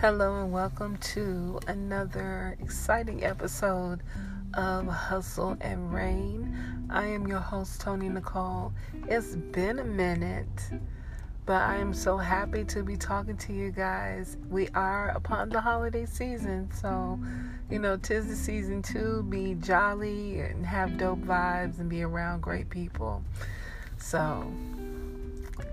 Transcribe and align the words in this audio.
Hello 0.00 0.40
and 0.40 0.52
welcome 0.52 0.96
to 0.98 1.58
another 1.66 2.56
exciting 2.60 3.24
episode 3.24 4.04
of 4.54 4.86
Hustle 4.86 5.56
and 5.60 5.92
Rain. 5.92 6.56
I 6.88 7.06
am 7.06 7.26
your 7.26 7.40
host, 7.40 7.80
Tony 7.80 8.08
Nicole. 8.08 8.72
It's 9.08 9.34
been 9.34 9.80
a 9.80 9.84
minute, 9.84 10.70
but 11.46 11.62
I 11.62 11.78
am 11.78 11.92
so 11.92 12.16
happy 12.16 12.64
to 12.66 12.84
be 12.84 12.96
talking 12.96 13.36
to 13.38 13.52
you 13.52 13.72
guys. 13.72 14.36
We 14.48 14.68
are 14.68 15.08
upon 15.08 15.48
the 15.48 15.60
holiday 15.60 16.06
season, 16.06 16.70
so 16.72 17.18
you 17.68 17.80
know, 17.80 17.96
tis 17.96 18.28
the 18.28 18.36
season 18.36 18.82
to 18.82 19.24
be 19.24 19.54
jolly 19.54 20.38
and 20.38 20.64
have 20.64 20.96
dope 20.96 21.22
vibes 21.22 21.80
and 21.80 21.90
be 21.90 22.04
around 22.04 22.40
great 22.40 22.70
people. 22.70 23.24
So 23.96 24.46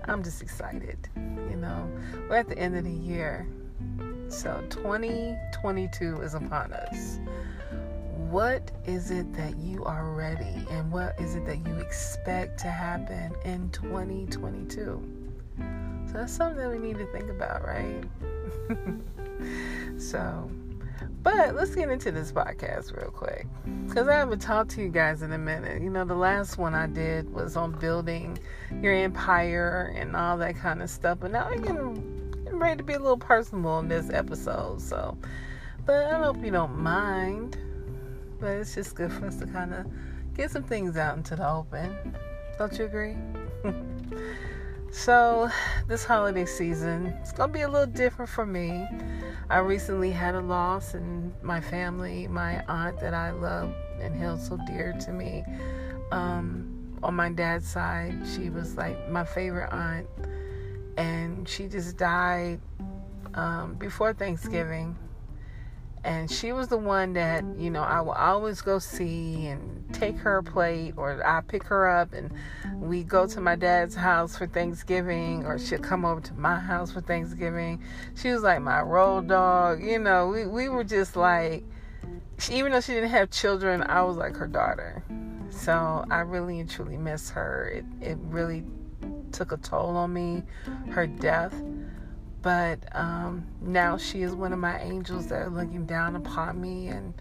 I'm 0.06 0.24
just 0.24 0.42
excited. 0.42 0.98
You 1.14 1.58
know, 1.58 1.88
we're 2.28 2.38
at 2.38 2.48
the 2.48 2.58
end 2.58 2.76
of 2.76 2.82
the 2.82 2.90
year 2.90 3.46
so 4.28 4.62
2022 4.70 6.20
is 6.22 6.34
upon 6.34 6.72
us. 6.72 7.18
What 8.30 8.72
is 8.84 9.10
it 9.10 9.32
that 9.34 9.56
you 9.56 9.84
are 9.84 10.12
ready 10.12 10.66
and 10.70 10.90
what 10.90 11.18
is 11.20 11.36
it 11.36 11.46
that 11.46 11.64
you 11.66 11.74
expect 11.76 12.58
to 12.60 12.68
happen 12.68 13.32
in 13.44 13.70
2022? 13.70 15.02
So 16.06 16.12
that's 16.12 16.32
something 16.32 16.58
that 16.58 16.70
we 16.70 16.78
need 16.78 16.98
to 16.98 17.06
think 17.06 17.30
about, 17.30 17.64
right? 17.64 18.02
so, 20.00 20.50
but 21.22 21.54
let's 21.54 21.74
get 21.74 21.88
into 21.88 22.10
this 22.10 22.32
podcast 22.32 22.96
real 22.96 23.10
quick 23.10 23.46
because 23.86 24.08
I 24.08 24.14
haven't 24.14 24.40
talked 24.40 24.70
to 24.72 24.82
you 24.82 24.88
guys 24.88 25.22
in 25.22 25.32
a 25.32 25.38
minute. 25.38 25.82
You 25.82 25.90
know, 25.90 26.04
the 26.04 26.14
last 26.14 26.58
one 26.58 26.74
I 26.74 26.86
did 26.86 27.32
was 27.32 27.56
on 27.56 27.72
building 27.72 28.38
your 28.82 28.92
empire 28.92 29.94
and 29.96 30.16
all 30.16 30.36
that 30.38 30.56
kind 30.56 30.82
of 30.82 30.90
stuff, 30.90 31.18
but 31.20 31.30
now 31.30 31.48
I 31.48 31.58
can 31.58 32.25
I'm 32.48 32.62
ready 32.62 32.76
to 32.78 32.84
be 32.84 32.94
a 32.94 32.98
little 32.98 33.18
personal 33.18 33.80
in 33.80 33.88
this 33.88 34.10
episode. 34.10 34.80
So, 34.80 35.18
but 35.84 36.06
I 36.06 36.18
hope 36.18 36.42
you 36.44 36.50
don't 36.50 36.78
mind. 36.78 37.58
But 38.38 38.52
it's 38.52 38.74
just 38.74 38.94
good 38.94 39.12
for 39.12 39.26
us 39.26 39.36
to 39.36 39.46
kind 39.46 39.74
of 39.74 39.86
get 40.34 40.50
some 40.50 40.62
things 40.62 40.96
out 40.96 41.16
into 41.16 41.36
the 41.36 41.48
open. 41.48 42.16
Don't 42.58 42.72
you 42.78 42.84
agree? 42.84 43.16
so, 44.90 45.50
this 45.88 46.04
holiday 46.04 46.44
season, 46.44 47.06
it's 47.20 47.32
going 47.32 47.50
to 47.50 47.52
be 47.52 47.62
a 47.62 47.68
little 47.68 47.86
different 47.86 48.30
for 48.30 48.46
me. 48.46 48.86
I 49.48 49.58
recently 49.58 50.10
had 50.10 50.34
a 50.34 50.40
loss 50.40 50.94
in 50.94 51.32
my 51.42 51.60
family. 51.60 52.28
My 52.28 52.62
aunt 52.68 53.00
that 53.00 53.14
I 53.14 53.30
love 53.30 53.74
and 54.00 54.14
held 54.14 54.40
so 54.40 54.58
dear 54.66 54.94
to 55.04 55.12
me. 55.12 55.44
Um, 56.12 56.72
on 57.02 57.14
my 57.14 57.30
dad's 57.30 57.66
side, 57.66 58.16
she 58.34 58.50
was 58.50 58.76
like 58.76 59.10
my 59.10 59.24
favorite 59.24 59.72
aunt 59.72 60.06
and 60.96 61.48
she 61.48 61.68
just 61.68 61.96
died 61.96 62.60
um, 63.34 63.74
before 63.74 64.12
Thanksgiving. 64.12 64.96
And 66.04 66.30
she 66.30 66.52
was 66.52 66.68
the 66.68 66.76
one 66.76 67.14
that, 67.14 67.44
you 67.58 67.68
know, 67.68 67.82
I 67.82 68.00
will 68.00 68.12
always 68.12 68.60
go 68.62 68.78
see 68.78 69.48
and 69.48 69.84
take 69.92 70.16
her 70.18 70.40
plate, 70.40 70.94
or 70.96 71.20
I 71.26 71.40
pick 71.40 71.64
her 71.64 71.88
up 71.88 72.12
and 72.12 72.30
we 72.74 73.02
go 73.02 73.26
to 73.26 73.40
my 73.40 73.56
dad's 73.56 73.96
house 73.96 74.38
for 74.38 74.46
Thanksgiving, 74.46 75.44
or 75.44 75.58
she'll 75.58 75.80
come 75.80 76.04
over 76.04 76.20
to 76.20 76.34
my 76.34 76.60
house 76.60 76.92
for 76.92 77.00
Thanksgiving. 77.00 77.82
She 78.14 78.30
was 78.30 78.44
like 78.44 78.62
my 78.62 78.82
road 78.82 79.26
dog. 79.26 79.82
You 79.82 79.98
know, 79.98 80.28
we, 80.28 80.46
we 80.46 80.68
were 80.68 80.84
just 80.84 81.16
like, 81.16 81.64
even 82.52 82.70
though 82.70 82.80
she 82.80 82.92
didn't 82.92 83.10
have 83.10 83.30
children, 83.30 83.82
I 83.82 84.02
was 84.02 84.16
like 84.16 84.36
her 84.36 84.46
daughter. 84.46 85.02
So 85.50 86.04
I 86.08 86.20
really 86.20 86.60
and 86.60 86.70
truly 86.70 86.96
miss 86.96 87.30
her. 87.30 87.68
It, 87.68 87.84
it 88.00 88.18
really 88.20 88.62
took 89.36 89.52
a 89.52 89.56
toll 89.58 89.96
on 89.96 90.12
me, 90.12 90.42
her 90.90 91.06
death. 91.06 91.54
But 92.42 92.78
um, 92.92 93.46
now 93.60 93.96
she 93.96 94.22
is 94.22 94.34
one 94.34 94.52
of 94.52 94.58
my 94.58 94.80
angels 94.80 95.26
that 95.28 95.42
are 95.42 95.50
looking 95.50 95.84
down 95.84 96.16
upon 96.16 96.60
me 96.60 96.88
and 96.88 97.12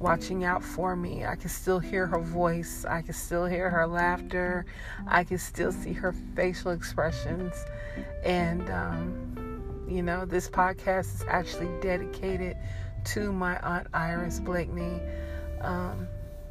watching 0.00 0.44
out 0.44 0.62
for 0.62 0.94
me. 0.94 1.24
I 1.24 1.34
can 1.34 1.48
still 1.48 1.78
hear 1.78 2.06
her 2.06 2.20
voice. 2.20 2.84
I 2.84 3.02
can 3.02 3.14
still 3.14 3.46
hear 3.46 3.70
her 3.70 3.86
laughter. 3.86 4.66
I 5.06 5.24
can 5.24 5.38
still 5.38 5.72
see 5.72 5.92
her 5.94 6.12
facial 6.34 6.72
expressions. 6.72 7.54
And, 8.22 8.68
um, 8.70 9.86
you 9.88 10.02
know, 10.02 10.24
this 10.24 10.48
podcast 10.48 11.14
is 11.14 11.24
actually 11.28 11.70
dedicated 11.80 12.56
to 13.06 13.32
my 13.32 13.58
Aunt 13.60 13.86
Iris 13.94 14.40
Blakeney. 14.40 15.00
Um, 15.62 16.06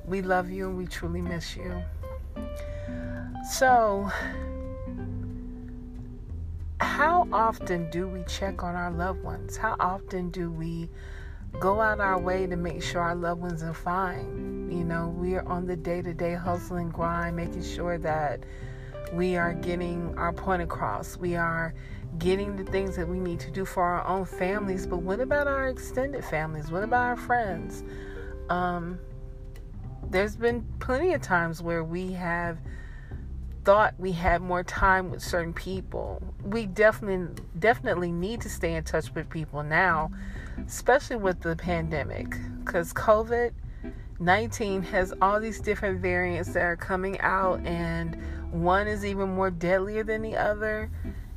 we 0.05 0.21
love 0.21 0.49
you 0.49 0.67
and 0.67 0.77
we 0.77 0.87
truly 0.87 1.21
miss 1.21 1.55
you. 1.55 1.83
So, 3.51 4.09
how 6.95 7.28
often 7.33 7.89
do 7.89 8.07
we 8.07 8.23
check 8.23 8.63
on 8.63 8.73
our 8.73 8.89
loved 8.89 9.22
ones? 9.22 9.57
How 9.57 9.75
often 9.81 10.29
do 10.29 10.50
we 10.50 10.89
go 11.59 11.81
out 11.81 12.00
our 12.00 12.17
way 12.17 12.47
to 12.47 12.56
make 12.56 12.81
sure 12.81 13.01
our 13.01 13.16
loved 13.16 13.41
ones 13.41 13.63
are 13.63 13.73
fine? 13.73 14.69
You 14.72 14.85
know, 14.85 15.09
we 15.09 15.35
are 15.35 15.45
on 15.45 15.66
the 15.66 15.75
day 15.75 16.01
to 16.01 16.13
day 16.13 16.35
hustle 16.35 16.78
and 16.78 16.94
grind, 16.94 17.35
making 17.35 17.63
sure 17.63 17.97
that 17.97 18.45
we 19.11 19.35
are 19.35 19.53
getting 19.53 20.17
our 20.17 20.31
point 20.31 20.61
across. 20.61 21.17
We 21.17 21.35
are 21.35 21.73
getting 22.17 22.55
the 22.55 22.63
things 22.63 22.95
that 22.95 23.09
we 23.09 23.19
need 23.19 23.41
to 23.41 23.51
do 23.51 23.66
for 23.66 23.84
our 23.84 24.07
own 24.07 24.23
families. 24.23 24.88
But 24.88 25.00
what 25.00 25.19
about 25.19 25.47
our 25.47 25.67
extended 25.67 26.23
families? 26.23 26.72
What 26.72 26.84
about 26.84 27.03
our 27.03 27.17
friends? 27.17 27.84
Um, 28.47 29.00
there's 30.11 30.38
been 30.38 30.66
plenty 30.79 31.13
of 31.13 31.22
times 31.22 31.61
where 31.61 31.84
we 31.84 32.13
have 32.13 32.57
thought 33.65 33.95
we 33.97 34.11
had 34.11 34.41
more 34.41 34.63
time 34.63 35.09
with 35.09 35.23
certain 35.23 35.51
people. 35.53 36.21
We 36.43 36.67
definitely 36.67 37.43
definitely 37.57 38.11
need 38.11 38.41
to 38.41 38.49
stay 38.49 38.75
in 38.75 38.83
touch 38.83 39.13
with 39.13 39.29
people 39.29 39.63
now, 39.63 40.11
especially 40.67 41.17
with 41.17 41.41
the 41.41 41.55
pandemic 41.55 42.29
cuz 42.65 42.93
COVID 42.93 43.51
19 44.19 44.81
has 44.83 45.13
all 45.21 45.41
these 45.41 45.59
different 45.59 45.99
variants 45.99 46.53
that 46.53 46.63
are 46.63 46.77
coming 46.77 47.19
out 47.19 47.59
and 47.65 48.15
one 48.51 48.87
is 48.87 49.03
even 49.03 49.29
more 49.29 49.51
deadlier 49.51 50.03
than 50.03 50.21
the 50.21 50.37
other 50.37 50.89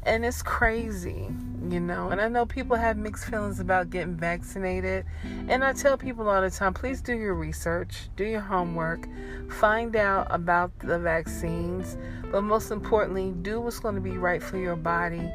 and 0.04 0.24
it's 0.24 0.42
crazy 0.42 1.28
you 1.72 1.80
know. 1.80 2.10
And 2.10 2.20
i 2.20 2.28
know 2.28 2.46
people 2.46 2.76
have 2.76 2.96
mixed 2.96 3.26
feelings 3.26 3.60
about 3.60 3.90
getting 3.90 4.14
vaccinated. 4.14 5.04
And 5.48 5.64
i 5.64 5.72
tell 5.72 5.96
people 5.96 6.28
all 6.28 6.40
the 6.40 6.50
time 6.50 6.74
please 6.74 7.00
do 7.00 7.14
your 7.14 7.34
research 7.34 8.08
do 8.16 8.24
your 8.24 8.40
homework 8.40 9.08
find 9.50 9.96
out 9.96 10.26
about 10.30 10.76
the 10.80 10.98
vaccines. 10.98 11.96
But 12.30 12.42
most 12.42 12.70
importantly 12.70 13.32
do 13.42 13.60
what's 13.60 13.78
going 13.78 13.94
to 13.94 14.00
be 14.00 14.18
right 14.18 14.42
for 14.42 14.58
your 14.58 14.76
body. 14.76 15.30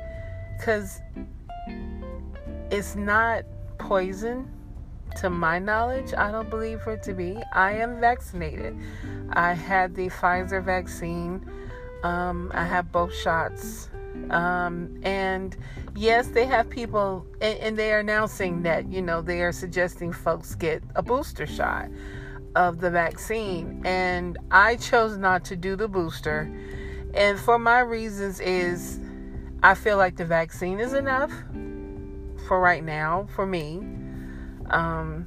Because 0.57 1.01
it's 2.69 2.95
not 2.95 3.43
poison 3.77 4.49
to 5.17 5.29
my 5.29 5.59
knowledge. 5.59 6.13
I 6.13 6.31
don't 6.31 6.49
believe 6.49 6.81
for 6.81 6.93
it 6.93 7.03
to 7.03 7.13
be. 7.13 7.37
I 7.53 7.73
am 7.73 7.99
vaccinated. 7.99 8.77
I 9.31 9.53
had 9.53 9.95
the 9.95 10.09
pfizer 10.09 10.63
vaccine. 10.63 11.49
Um, 12.03 12.51
i 12.53 12.65
have 12.65 12.91
both 12.91 13.15
shots 13.15 13.89
um, 14.29 14.99
and 15.03 15.55
yes, 15.95 16.27
they 16.27 16.45
have 16.45 16.69
people, 16.69 17.25
and, 17.41 17.59
and 17.59 17.77
they 17.77 17.91
are 17.91 17.99
announcing 17.99 18.63
that, 18.63 18.91
you 18.91 19.01
know, 19.01 19.21
they 19.21 19.41
are 19.41 19.51
suggesting 19.51 20.11
folks 20.11 20.55
get 20.55 20.83
a 20.95 21.03
booster 21.03 21.45
shot 21.45 21.89
of 22.55 22.79
the 22.79 22.89
vaccine. 22.89 23.81
And 23.85 24.37
I 24.51 24.75
chose 24.75 25.17
not 25.17 25.43
to 25.45 25.55
do 25.55 25.75
the 25.75 25.87
booster. 25.87 26.51
And 27.13 27.39
for 27.39 27.59
my 27.59 27.79
reasons 27.79 28.39
is 28.39 28.99
I 29.61 29.75
feel 29.75 29.97
like 29.97 30.17
the 30.17 30.25
vaccine 30.25 30.79
is 30.79 30.93
enough 30.93 31.31
for 32.47 32.59
right 32.59 32.83
now 32.83 33.27
for 33.35 33.45
me. 33.45 33.81
Um, 34.69 35.25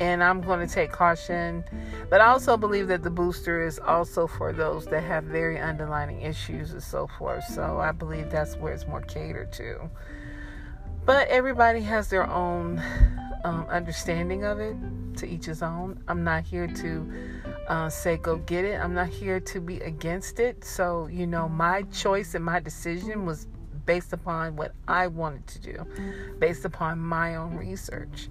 and 0.00 0.22
I'm 0.22 0.40
going 0.40 0.66
to 0.66 0.72
take 0.72 0.92
caution. 0.92 1.64
But 2.10 2.20
I 2.20 2.26
also 2.26 2.56
believe 2.56 2.88
that 2.88 3.02
the 3.02 3.10
booster 3.10 3.64
is 3.64 3.78
also 3.78 4.26
for 4.26 4.52
those 4.52 4.86
that 4.86 5.02
have 5.02 5.24
very 5.24 5.58
underlining 5.58 6.20
issues 6.20 6.72
and 6.72 6.82
so 6.82 7.06
forth. 7.18 7.44
So 7.44 7.78
I 7.78 7.92
believe 7.92 8.30
that's 8.30 8.56
where 8.56 8.72
it's 8.72 8.86
more 8.86 9.02
catered 9.02 9.52
to. 9.54 9.90
But 11.04 11.28
everybody 11.28 11.80
has 11.82 12.08
their 12.08 12.28
own 12.28 12.82
um, 13.44 13.66
understanding 13.70 14.44
of 14.44 14.58
it, 14.58 14.76
to 15.18 15.26
each 15.26 15.46
his 15.46 15.62
own. 15.62 16.02
I'm 16.08 16.24
not 16.24 16.44
here 16.44 16.66
to 16.66 17.12
uh, 17.68 17.88
say 17.88 18.16
go 18.16 18.36
get 18.38 18.64
it. 18.64 18.80
I'm 18.80 18.92
not 18.92 19.08
here 19.08 19.38
to 19.38 19.60
be 19.60 19.76
against 19.80 20.40
it. 20.40 20.64
So, 20.64 21.06
you 21.06 21.26
know, 21.26 21.48
my 21.48 21.82
choice 21.82 22.34
and 22.34 22.44
my 22.44 22.58
decision 22.58 23.24
was 23.24 23.46
based 23.86 24.12
upon 24.12 24.56
what 24.56 24.74
I 24.86 25.06
wanted 25.06 25.46
to 25.46 25.58
do, 25.60 25.86
based 26.38 26.64
upon 26.64 26.98
my 26.98 27.36
own 27.36 27.56
research. 27.56 28.28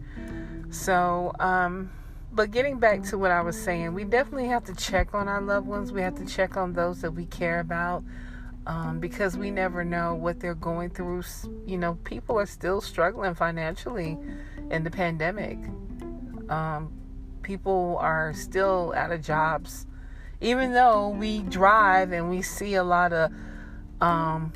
So, 0.69 1.31
um, 1.40 1.90
but 2.31 2.52
getting 2.52 2.80
back 2.80 3.02
to 3.04 3.18
what 3.18 3.31
I 3.31 3.42
was 3.42 3.57
saying, 3.57 3.94
we 3.94 4.04
definitely 4.04 4.48
have 4.48 4.66
to 4.66 4.75
check 4.75 5.13
on 5.13 5.28
our 5.30 5.42
loved 5.42 5.68
ones. 5.68 5.94
We 5.94 6.02
have 6.02 6.16
to 6.16 6.25
check 6.25 6.57
on 6.57 6.74
those 6.74 7.02
that 7.02 7.12
we 7.12 7.25
care 7.25 7.62
about 7.62 8.04
um, 8.68 9.00
because 9.00 9.38
we 9.38 9.52
never 9.52 9.86
know 9.86 10.16
what 10.16 10.40
they're 10.40 10.54
going 10.54 10.90
through. 10.90 11.24
You 11.66 11.78
know, 11.78 11.96
people 12.04 12.38
are 12.38 12.46
still 12.46 12.81
struggling 12.81 13.36
financially 13.36 14.18
in 14.69 14.84
the 14.84 14.92
pandemic. 14.92 15.60
Um, 16.50 16.92
people 17.42 17.98
are 18.01 18.34
still 18.34 18.94
out 18.98 19.12
of 19.12 19.22
jobs, 19.22 19.86
even 20.42 20.74
though 20.74 21.10
we 21.10 21.40
drive 21.40 22.12
and 22.12 22.30
we 22.30 22.42
see 22.42 22.75
a 22.75 22.84
lot 22.84 23.13
of 23.13 23.31
um, 24.01 24.51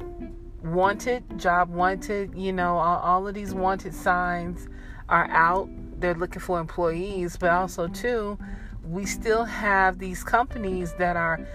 wanted, 0.63 1.23
job 1.39 1.69
wanted, 1.69 2.35
you 2.35 2.53
know, 2.53 2.77
all, 2.77 2.99
all 2.99 3.27
of 3.27 3.33
these 3.33 3.53
wanted 3.53 3.93
signs 3.93 4.67
are 5.07 5.29
out. 5.31 5.69
They're 5.99 6.15
looking 6.15 6.41
for 6.41 6.59
employees, 6.59 7.37
but 7.37 7.51
also, 7.51 7.87
too, 7.87 8.37
we 8.83 9.05
still 9.05 9.43
have 9.43 9.99
these 9.99 10.23
companies 10.23 10.93
that 10.93 11.15
are 11.15 11.45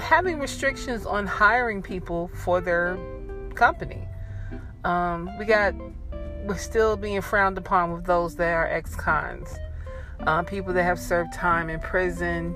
having 0.00 0.38
restrictions 0.38 1.06
on 1.06 1.26
hiring 1.26 1.82
people 1.82 2.30
for 2.34 2.60
their 2.60 2.98
company. 3.54 4.06
Um, 4.84 5.30
we 5.38 5.44
got, 5.44 5.74
we're 6.44 6.56
still 6.56 6.96
being 6.96 7.20
frowned 7.20 7.58
upon 7.58 7.92
with 7.92 8.04
those 8.04 8.36
that 8.36 8.52
are 8.52 8.66
ex 8.66 8.94
cons. 8.94 9.48
Uh, 10.20 10.42
people 10.42 10.72
that 10.72 10.82
have 10.82 10.98
served 10.98 11.32
time 11.32 11.70
in 11.70 11.80
prison. 11.80 12.54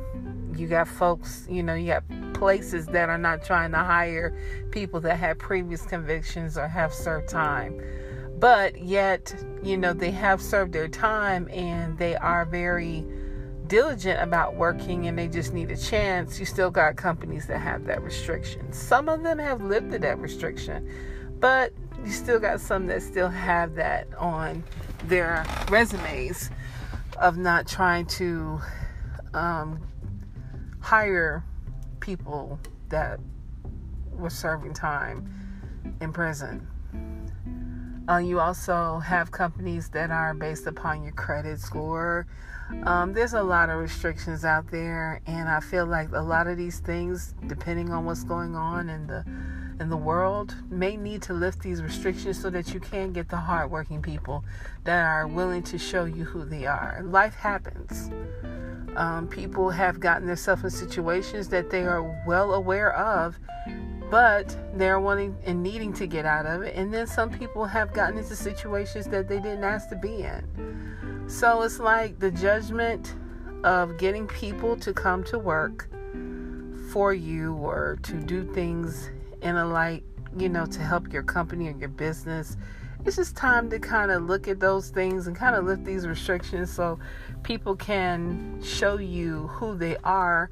You 0.56 0.68
got 0.68 0.86
folks, 0.86 1.46
you 1.48 1.62
know, 1.62 1.74
you 1.74 1.86
got 1.86 2.04
places 2.34 2.86
that 2.86 3.08
are 3.08 3.18
not 3.18 3.44
trying 3.44 3.70
to 3.70 3.78
hire 3.78 4.36
people 4.70 5.00
that 5.00 5.16
have 5.16 5.38
previous 5.38 5.82
convictions 5.82 6.58
or 6.58 6.68
have 6.68 6.92
served 6.92 7.28
time. 7.28 7.80
But 8.38 8.82
yet, 8.82 9.34
you 9.62 9.76
know, 9.76 9.92
they 9.92 10.10
have 10.10 10.42
served 10.42 10.72
their 10.72 10.88
time 10.88 11.48
and 11.50 11.96
they 11.98 12.16
are 12.16 12.44
very 12.44 13.04
diligent 13.68 14.20
about 14.20 14.56
working 14.56 15.06
and 15.06 15.18
they 15.18 15.28
just 15.28 15.54
need 15.54 15.70
a 15.70 15.76
chance. 15.76 16.38
You 16.38 16.46
still 16.46 16.70
got 16.70 16.96
companies 16.96 17.46
that 17.46 17.58
have 17.58 17.86
that 17.86 18.02
restriction. 18.02 18.72
Some 18.72 19.08
of 19.08 19.22
them 19.22 19.38
have 19.38 19.62
lifted 19.62 20.02
that 20.02 20.18
restriction, 20.18 20.88
but 21.40 21.72
you 22.04 22.10
still 22.10 22.38
got 22.38 22.60
some 22.60 22.86
that 22.88 23.02
still 23.02 23.28
have 23.28 23.76
that 23.76 24.12
on 24.18 24.62
their 25.04 25.44
resumes 25.70 26.50
of 27.18 27.38
not 27.38 27.66
trying 27.66 28.06
to 28.06 28.60
um, 29.32 29.80
hire 30.80 31.44
people 32.04 32.58
that 32.90 33.18
were 34.12 34.28
serving 34.28 34.74
time 34.74 35.26
in 36.02 36.12
prison. 36.12 36.66
Uh, 38.06 38.18
you 38.18 38.38
also 38.38 38.98
have 38.98 39.30
companies 39.30 39.88
that 39.88 40.10
are 40.10 40.34
based 40.34 40.66
upon 40.66 41.02
your 41.02 41.12
credit 41.12 41.58
score. 41.58 42.26
Um, 42.82 43.14
there's 43.14 43.32
a 43.32 43.42
lot 43.42 43.70
of 43.70 43.80
restrictions 43.80 44.44
out 44.44 44.70
there, 44.70 45.22
and 45.26 45.48
I 45.48 45.60
feel 45.60 45.86
like 45.86 46.10
a 46.12 46.20
lot 46.20 46.46
of 46.46 46.58
these 46.58 46.80
things, 46.80 47.34
depending 47.46 47.90
on 47.90 48.04
what's 48.04 48.24
going 48.24 48.54
on 48.54 48.90
in 48.90 49.06
the 49.06 49.24
in 49.80 49.88
the 49.88 49.96
world, 49.96 50.54
may 50.70 50.96
need 50.96 51.20
to 51.22 51.32
lift 51.32 51.60
these 51.60 51.82
restrictions 51.82 52.40
so 52.40 52.48
that 52.48 52.72
you 52.72 52.78
can 52.78 53.12
get 53.12 53.28
the 53.28 53.36
hardworking 53.36 54.00
people 54.00 54.44
that 54.84 55.04
are 55.04 55.26
willing 55.26 55.64
to 55.64 55.78
show 55.78 56.04
you 56.04 56.24
who 56.24 56.44
they 56.44 56.64
are. 56.64 57.02
Life 57.02 57.34
happens. 57.34 58.10
Um, 58.96 59.26
people 59.26 59.70
have 59.70 59.98
gotten 59.98 60.26
themselves 60.26 60.64
in 60.64 60.70
situations 60.70 61.48
that 61.48 61.70
they 61.70 61.84
are 61.84 62.02
well 62.26 62.54
aware 62.54 62.94
of, 62.94 63.38
but 64.10 64.56
they're 64.74 65.00
wanting 65.00 65.36
and 65.44 65.62
needing 65.62 65.92
to 65.94 66.06
get 66.06 66.24
out 66.24 66.46
of 66.46 66.62
it. 66.62 66.74
And 66.76 66.94
then 66.94 67.06
some 67.06 67.30
people 67.30 67.64
have 67.64 67.92
gotten 67.92 68.18
into 68.18 68.36
situations 68.36 69.06
that 69.06 69.28
they 69.28 69.40
didn't 69.40 69.64
ask 69.64 69.88
to 69.88 69.96
be 69.96 70.22
in. 70.22 71.24
So 71.26 71.62
it's 71.62 71.80
like 71.80 72.18
the 72.20 72.30
judgment 72.30 73.14
of 73.64 73.96
getting 73.98 74.26
people 74.26 74.76
to 74.76 74.92
come 74.92 75.24
to 75.24 75.38
work 75.38 75.88
for 76.90 77.12
you 77.12 77.54
or 77.54 77.98
to 78.02 78.12
do 78.20 78.44
things 78.52 79.10
in 79.42 79.56
a 79.56 79.66
light, 79.66 80.04
you 80.36 80.48
know, 80.48 80.66
to 80.66 80.80
help 80.80 81.12
your 81.12 81.22
company 81.22 81.68
or 81.68 81.76
your 81.76 81.88
business 81.88 82.56
it's 83.04 83.16
just 83.16 83.36
time 83.36 83.68
to 83.70 83.78
kind 83.78 84.10
of 84.10 84.24
look 84.24 84.48
at 84.48 84.60
those 84.60 84.88
things 84.88 85.26
and 85.26 85.36
kind 85.36 85.54
of 85.54 85.64
lift 85.64 85.84
these 85.84 86.06
restrictions 86.06 86.72
so 86.72 86.98
people 87.42 87.76
can 87.76 88.60
show 88.62 88.96
you 88.98 89.48
who 89.48 89.76
they 89.76 89.96
are 90.04 90.50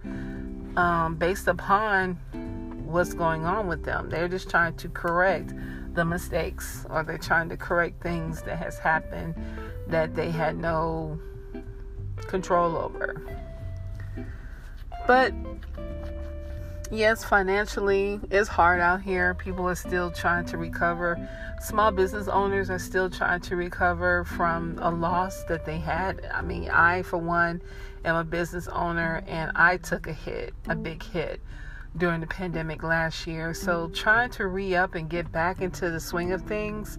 um, 0.76 1.16
based 1.16 1.48
upon 1.48 2.14
what's 2.84 3.14
going 3.14 3.44
on 3.46 3.68
with 3.68 3.84
them. 3.84 4.10
They're 4.10 4.28
just 4.28 4.50
trying 4.50 4.74
to 4.76 4.88
correct 4.90 5.54
the 5.94 6.04
mistakes 6.04 6.86
or 6.90 7.02
they're 7.02 7.18
trying 7.18 7.48
to 7.48 7.56
correct 7.56 8.02
things 8.02 8.42
that 8.42 8.58
has 8.58 8.78
happened 8.78 9.34
that 9.88 10.14
they 10.14 10.30
had 10.30 10.56
no 10.56 11.18
control 12.28 12.76
over. 12.76 13.22
But 15.06 15.32
yes, 16.92 17.24
financially, 17.24 18.20
it's 18.30 18.48
hard 18.48 18.80
out 18.80 19.02
here. 19.02 19.34
People 19.34 19.66
are 19.66 19.74
still 19.74 20.10
trying 20.10 20.44
to 20.46 20.58
recover. 20.58 21.18
Small 21.60 21.90
business 21.90 22.28
owners 22.28 22.70
are 22.70 22.78
still 22.78 23.08
trying 23.08 23.40
to 23.40 23.56
recover 23.56 24.24
from 24.24 24.78
a 24.80 24.90
loss 24.90 25.42
that 25.44 25.64
they 25.64 25.78
had. 25.78 26.28
I 26.32 26.42
mean, 26.42 26.68
I, 26.70 27.02
for 27.02 27.16
one, 27.16 27.62
am 28.04 28.16
a 28.16 28.24
business 28.24 28.68
owner 28.68 29.24
and 29.26 29.50
I 29.54 29.78
took 29.78 30.06
a 30.06 30.12
hit, 30.12 30.54
a 30.68 30.76
big 30.76 31.02
hit 31.02 31.40
during 31.96 32.20
the 32.20 32.26
pandemic 32.26 32.82
last 32.82 33.26
year. 33.26 33.54
So, 33.54 33.88
trying 33.88 34.30
to 34.32 34.46
re 34.46 34.74
up 34.76 34.94
and 34.94 35.08
get 35.08 35.32
back 35.32 35.60
into 35.60 35.90
the 35.90 36.00
swing 36.00 36.32
of 36.32 36.42
things 36.42 36.98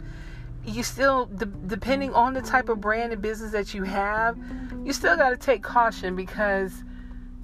you 0.65 0.81
still 0.81 1.29
depending 1.67 2.13
on 2.13 2.33
the 2.33 2.41
type 2.41 2.69
of 2.69 2.79
brand 2.79 3.11
and 3.11 3.21
business 3.21 3.51
that 3.51 3.73
you 3.73 3.83
have 3.83 4.37
you 4.85 4.93
still 4.93 5.17
got 5.17 5.31
to 5.31 5.35
take 5.35 5.61
caution 5.61 6.15
because 6.15 6.85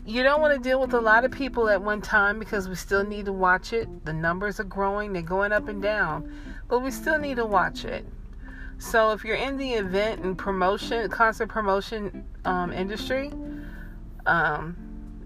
you 0.09 0.23
don't 0.23 0.41
want 0.41 0.55
to 0.55 0.59
deal 0.59 0.81
with 0.81 0.95
a 0.95 0.99
lot 0.99 1.23
of 1.23 1.29
people 1.29 1.69
at 1.69 1.79
one 1.79 2.01
time 2.01 2.39
because 2.39 2.67
we 2.67 2.73
still 2.73 3.05
need 3.05 3.25
to 3.25 3.33
watch 3.33 3.73
it. 3.73 4.05
The 4.05 4.13
numbers 4.13 4.59
are 4.59 4.63
growing, 4.63 5.13
they're 5.13 5.21
going 5.21 5.51
up 5.51 5.67
and 5.67 5.83
down, 5.83 6.33
but 6.67 6.79
we 6.79 6.89
still 6.89 7.19
need 7.19 7.35
to 7.35 7.45
watch 7.45 7.85
it. 7.85 8.07
So 8.79 9.11
if 9.11 9.23
you're 9.23 9.35
in 9.35 9.57
the 9.57 9.73
event 9.73 10.21
and 10.23 10.35
promotion, 10.35 11.07
concert 11.11 11.47
promotion 11.47 12.25
um, 12.43 12.73
industry, 12.73 13.31
um, 14.25 14.75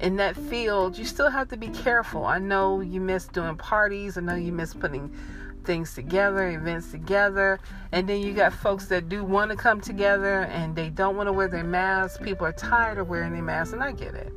in 0.01 0.17
that 0.17 0.35
field, 0.35 0.97
you 0.97 1.05
still 1.05 1.29
have 1.29 1.47
to 1.49 1.57
be 1.57 1.69
careful. 1.69 2.25
I 2.25 2.39
know 2.39 2.81
you 2.81 2.99
miss 2.99 3.27
doing 3.27 3.55
parties. 3.55 4.17
I 4.17 4.21
know 4.21 4.35
you 4.35 4.51
miss 4.51 4.73
putting 4.73 5.15
things 5.63 5.93
together, 5.93 6.49
events 6.49 6.91
together. 6.91 7.57
And 7.93 8.09
then 8.09 8.19
you 8.19 8.33
got 8.33 8.51
folks 8.51 8.87
that 8.87 9.07
do 9.07 9.23
want 9.23 9.51
to 9.51 9.55
come 9.55 9.79
together 9.79 10.41
and 10.41 10.75
they 10.75 10.89
don't 10.89 11.15
want 11.15 11.27
to 11.27 11.33
wear 11.33 11.47
their 11.47 11.63
masks. 11.63 12.17
People 12.21 12.45
are 12.45 12.51
tired 12.51 12.97
of 12.97 13.07
wearing 13.07 13.31
their 13.31 13.41
masks, 13.41 13.71
and 13.71 13.81
I 13.81 13.93
get 13.93 14.13
it 14.13 14.33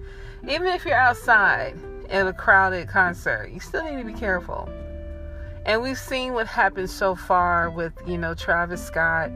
even 0.48 0.68
if 0.68 0.84
you're 0.84 0.94
outside 0.94 1.76
at 2.08 2.26
a 2.26 2.32
crowded 2.32 2.88
concert, 2.88 3.50
you 3.52 3.60
still 3.60 3.84
need 3.84 3.98
to 3.98 4.04
be 4.04 4.12
careful. 4.12 4.68
And 5.64 5.82
we've 5.82 5.98
seen 5.98 6.32
what 6.32 6.46
happened 6.46 6.88
so 6.88 7.16
far 7.16 7.70
with, 7.70 7.92
you 8.06 8.16
know, 8.16 8.34
Travis 8.34 8.84
Scott 8.84 9.30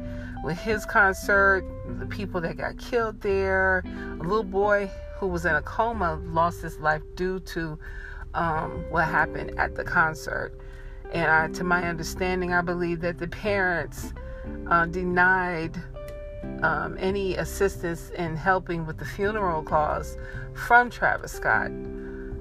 with 0.44 0.58
his 0.58 0.86
concert, 0.86 1.64
the 1.98 2.06
people 2.06 2.40
that 2.40 2.56
got 2.56 2.78
killed 2.78 3.20
there, 3.20 3.82
a 4.20 4.22
little 4.22 4.44
boy 4.44 4.88
who 5.16 5.26
was 5.26 5.44
in 5.44 5.54
a 5.54 5.62
coma 5.62 6.20
lost 6.26 6.62
his 6.62 6.78
life 6.78 7.02
due 7.16 7.40
to 7.40 7.78
um, 8.34 8.84
what 8.90 9.06
happened 9.06 9.58
at 9.58 9.74
the 9.74 9.84
concert. 9.84 10.58
And 11.12 11.30
I, 11.30 11.48
to 11.48 11.64
my 11.64 11.88
understanding, 11.88 12.54
I 12.54 12.60
believe 12.60 13.00
that 13.00 13.18
the 13.18 13.26
parents 13.26 14.14
uh, 14.68 14.86
denied 14.86 15.76
um, 16.62 16.96
any 16.98 17.36
assistance 17.36 18.10
in 18.10 18.36
helping 18.36 18.86
with 18.86 18.98
the 18.98 19.04
funeral 19.04 19.62
costs 19.62 20.16
from 20.54 20.90
Travis 20.90 21.32
Scott. 21.32 21.70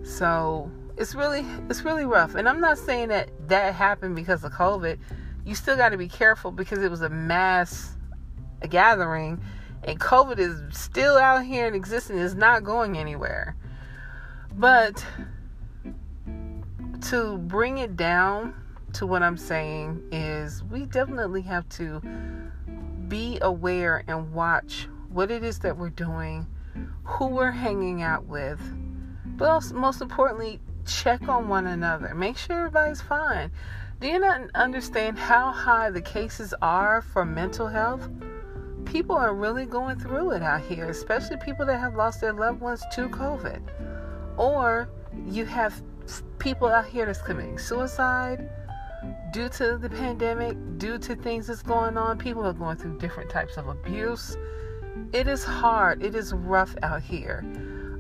So 0.03 0.71
it's 0.97 1.15
really 1.15 1.45
it's 1.69 1.83
really 1.83 2.05
rough. 2.05 2.35
And 2.35 2.47
I'm 2.47 2.59
not 2.59 2.77
saying 2.77 3.09
that 3.09 3.29
that 3.47 3.73
happened 3.73 4.15
because 4.15 4.43
of 4.43 4.51
COVID. 4.51 4.97
You 5.45 5.55
still 5.55 5.77
got 5.77 5.89
to 5.89 5.97
be 5.97 6.07
careful 6.07 6.51
because 6.51 6.79
it 6.79 6.91
was 6.91 7.01
a 7.01 7.09
mass 7.09 7.95
gathering, 8.69 9.41
and 9.83 9.99
COVID 9.99 10.37
is 10.37 10.61
still 10.77 11.17
out 11.17 11.45
here 11.45 11.65
and 11.65 11.75
existing. 11.75 12.19
It's 12.19 12.35
not 12.35 12.63
going 12.63 12.97
anywhere. 12.97 13.55
But 14.55 15.05
to 17.09 17.37
bring 17.37 17.77
it 17.77 17.95
down 17.95 18.53
to 18.93 19.05
what 19.07 19.23
I'm 19.23 19.37
saying 19.37 20.03
is 20.11 20.63
we 20.63 20.85
definitely 20.85 21.41
have 21.43 21.67
to 21.69 22.01
be 23.09 23.39
aware 23.41 24.03
and 24.07 24.31
watch 24.33 24.87
what 25.09 25.31
it 25.31 25.43
is 25.43 25.59
that 25.59 25.77
we're 25.77 25.89
doing, 25.89 26.47
who 27.03 27.27
we're 27.27 27.51
hanging 27.51 28.01
out 28.01 28.25
with, 28.25 28.61
but 29.25 29.49
also, 29.49 29.75
most 29.75 30.01
importantly, 30.01 30.59
check 30.85 31.27
on 31.27 31.47
one 31.47 31.67
another. 31.67 32.13
Make 32.13 32.37
sure 32.37 32.57
everybody's 32.57 33.01
fine. 33.01 33.51
Do 33.99 34.07
you 34.07 34.19
not 34.19 34.49
understand 34.55 35.17
how 35.17 35.51
high 35.51 35.89
the 35.89 36.01
cases 36.01 36.53
are 36.61 37.01
for 37.01 37.25
mental 37.25 37.67
health? 37.67 38.07
People 38.85 39.15
are 39.15 39.35
really 39.35 39.65
going 39.65 39.99
through 39.99 40.31
it 40.31 40.41
out 40.41 40.61
here, 40.61 40.89
especially 40.89 41.37
people 41.37 41.65
that 41.65 41.79
have 41.79 41.95
lost 41.95 42.21
their 42.21 42.33
loved 42.33 42.61
ones 42.61 42.81
to 42.93 43.09
COVID. 43.09 43.61
Or 44.37 44.89
you 45.27 45.45
have 45.45 45.81
people 46.37 46.69
out 46.69 46.85
here 46.85 47.05
that's 47.05 47.21
committing 47.21 47.57
suicide 47.57 48.49
due 49.31 49.49
to 49.49 49.77
the 49.77 49.89
pandemic, 49.89 50.57
due 50.77 50.97
to 50.97 51.15
things 51.15 51.47
that's 51.47 51.61
going 51.61 51.97
on, 51.97 52.17
people 52.17 52.45
are 52.45 52.53
going 52.53 52.77
through 52.77 52.97
different 52.97 53.29
types 53.29 53.57
of 53.57 53.67
abuse. 53.67 54.37
It 55.13 55.27
is 55.27 55.43
hard. 55.43 56.03
It 56.03 56.15
is 56.15 56.33
rough 56.33 56.75
out 56.83 57.01
here. 57.01 57.45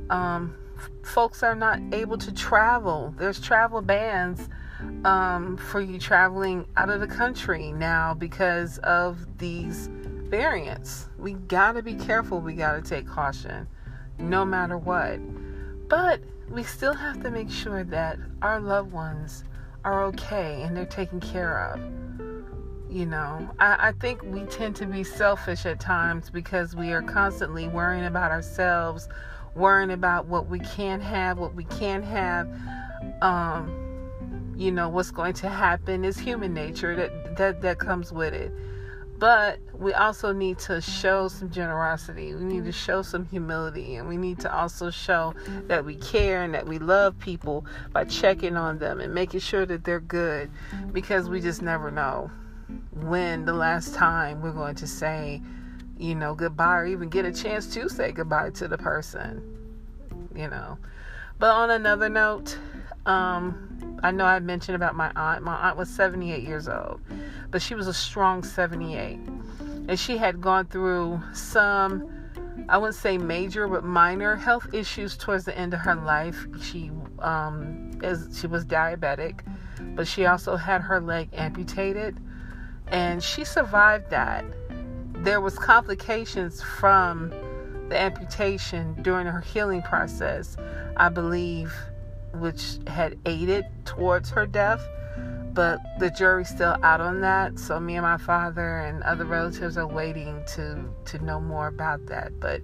Um, 0.09 0.55
folks 1.03 1.43
are 1.43 1.55
not 1.55 1.79
able 1.91 2.17
to 2.17 2.33
travel. 2.33 3.13
There's 3.17 3.39
travel 3.39 3.81
bans 3.81 4.49
um, 5.05 5.57
for 5.57 5.81
you 5.81 5.99
traveling 5.99 6.65
out 6.77 6.89
of 6.89 6.99
the 6.99 7.07
country 7.07 7.71
now 7.71 8.13
because 8.13 8.77
of 8.79 9.37
these 9.37 9.89
variants. 10.29 11.07
We 11.17 11.33
gotta 11.33 11.81
be 11.81 11.95
careful. 11.95 12.39
We 12.39 12.53
gotta 12.53 12.81
take 12.81 13.07
caution, 13.07 13.67
no 14.17 14.45
matter 14.45 14.77
what. 14.77 15.19
But 15.89 16.21
we 16.49 16.63
still 16.63 16.93
have 16.93 17.21
to 17.23 17.31
make 17.31 17.49
sure 17.49 17.83
that 17.85 18.17
our 18.41 18.59
loved 18.59 18.91
ones 18.91 19.43
are 19.83 20.03
okay 20.05 20.61
and 20.61 20.75
they're 20.75 20.85
taken 20.85 21.19
care 21.19 21.71
of. 21.71 21.79
You 22.89 23.05
know, 23.05 23.49
I, 23.59 23.89
I 23.89 23.91
think 23.93 24.23
we 24.23 24.41
tend 24.45 24.75
to 24.77 24.85
be 24.85 25.03
selfish 25.03 25.65
at 25.65 25.79
times 25.79 26.29
because 26.29 26.75
we 26.75 26.91
are 26.91 27.03
constantly 27.03 27.67
worrying 27.67 28.05
about 28.05 28.31
ourselves, 28.31 29.07
worrying 29.53 29.91
about 29.91 30.25
what 30.25 30.47
we 30.47 30.59
can't 30.59 31.03
have, 31.03 31.37
what 31.37 31.53
we 31.53 31.65
can't 31.65 32.03
have. 32.03 32.49
Um, 33.21 33.89
you 34.57 34.71
know 34.71 34.89
what's 34.89 35.11
going 35.11 35.33
to 35.33 35.47
happen 35.47 36.03
is 36.03 36.17
human 36.19 36.53
nature 36.53 36.93
that 36.93 37.37
that 37.37 37.61
that 37.61 37.79
comes 37.79 38.11
with 38.11 38.33
it 38.33 38.51
but 39.19 39.59
we 39.73 39.93
also 39.93 40.31
need 40.31 40.57
to 40.59 40.79
show 40.79 41.27
some 41.27 41.49
generosity. 41.49 42.33
We 42.33 42.43
need 42.43 42.63
to 42.63 42.71
show 42.71 43.01
some 43.01 43.25
humility. 43.25 43.95
And 43.95 44.07
we 44.07 44.15
need 44.15 44.39
to 44.39 44.53
also 44.53 44.89
show 44.89 45.35
that 45.67 45.83
we 45.83 45.95
care 45.95 46.41
and 46.43 46.53
that 46.53 46.65
we 46.65 46.79
love 46.79 47.19
people 47.19 47.65
by 47.91 48.05
checking 48.05 48.55
on 48.55 48.79
them 48.79 49.01
and 49.01 49.13
making 49.13 49.41
sure 49.41 49.65
that 49.65 49.83
they're 49.83 49.99
good 49.99 50.49
because 50.93 51.27
we 51.27 51.41
just 51.41 51.61
never 51.61 51.91
know 51.91 52.31
when 52.93 53.45
the 53.45 53.53
last 53.53 53.93
time 53.93 54.41
we're 54.41 54.51
going 54.51 54.75
to 54.75 54.87
say, 54.87 55.41
you 55.97 56.15
know, 56.15 56.33
goodbye 56.33 56.77
or 56.77 56.85
even 56.85 57.09
get 57.09 57.25
a 57.25 57.31
chance 57.31 57.67
to 57.73 57.89
say 57.89 58.13
goodbye 58.13 58.51
to 58.51 58.69
the 58.69 58.77
person, 58.77 59.43
you 60.33 60.47
know. 60.47 60.77
But 61.39 61.51
on 61.51 61.71
another 61.71 62.07
note, 62.07 62.57
um, 63.05 63.99
I 64.03 64.11
know 64.11 64.25
I 64.25 64.39
mentioned 64.39 64.75
about 64.75 64.95
my 64.95 65.11
aunt. 65.15 65.43
My 65.43 65.55
aunt 65.69 65.77
was 65.77 65.89
78 65.89 66.43
years 66.43 66.67
old 66.67 67.01
but 67.51 67.61
she 67.61 67.75
was 67.75 67.87
a 67.87 67.93
strong 67.93 68.43
78. 68.43 69.19
And 69.87 69.99
she 69.99 70.17
had 70.17 70.39
gone 70.39 70.65
through 70.67 71.21
some, 71.33 72.09
I 72.67 72.77
wouldn't 72.77 72.95
say 72.95 73.17
major, 73.17 73.67
but 73.67 73.83
minor 73.83 74.35
health 74.35 74.67
issues 74.73 75.17
towards 75.17 75.45
the 75.45 75.57
end 75.57 75.73
of 75.73 75.79
her 75.81 75.95
life. 75.95 76.47
She, 76.61 76.91
um, 77.19 77.91
as 78.03 78.37
she 78.39 78.47
was 78.47 78.65
diabetic, 78.65 79.41
but 79.95 80.07
she 80.07 80.25
also 80.25 80.55
had 80.55 80.81
her 80.81 81.01
leg 81.01 81.29
amputated, 81.33 82.19
and 82.87 83.23
she 83.23 83.43
survived 83.43 84.09
that. 84.11 84.45
There 85.13 85.41
was 85.41 85.57
complications 85.57 86.61
from 86.61 87.29
the 87.89 87.99
amputation 87.99 88.95
during 89.01 89.25
her 89.25 89.41
healing 89.41 89.81
process, 89.81 90.55
I 90.95 91.09
believe, 91.09 91.73
which 92.33 92.79
had 92.87 93.17
aided 93.25 93.65
towards 93.85 94.29
her 94.29 94.45
death 94.45 94.81
but 95.53 95.81
the 95.99 96.09
jury's 96.11 96.47
still 96.47 96.77
out 96.83 97.01
on 97.01 97.21
that. 97.21 97.59
So 97.59 97.79
me 97.79 97.95
and 97.95 98.03
my 98.03 98.17
father 98.17 98.79
and 98.79 99.03
other 99.03 99.25
relatives 99.25 99.77
are 99.77 99.87
waiting 99.87 100.41
to 100.55 100.85
to 101.05 101.23
know 101.23 101.41
more 101.41 101.67
about 101.67 102.05
that. 102.07 102.39
But 102.39 102.61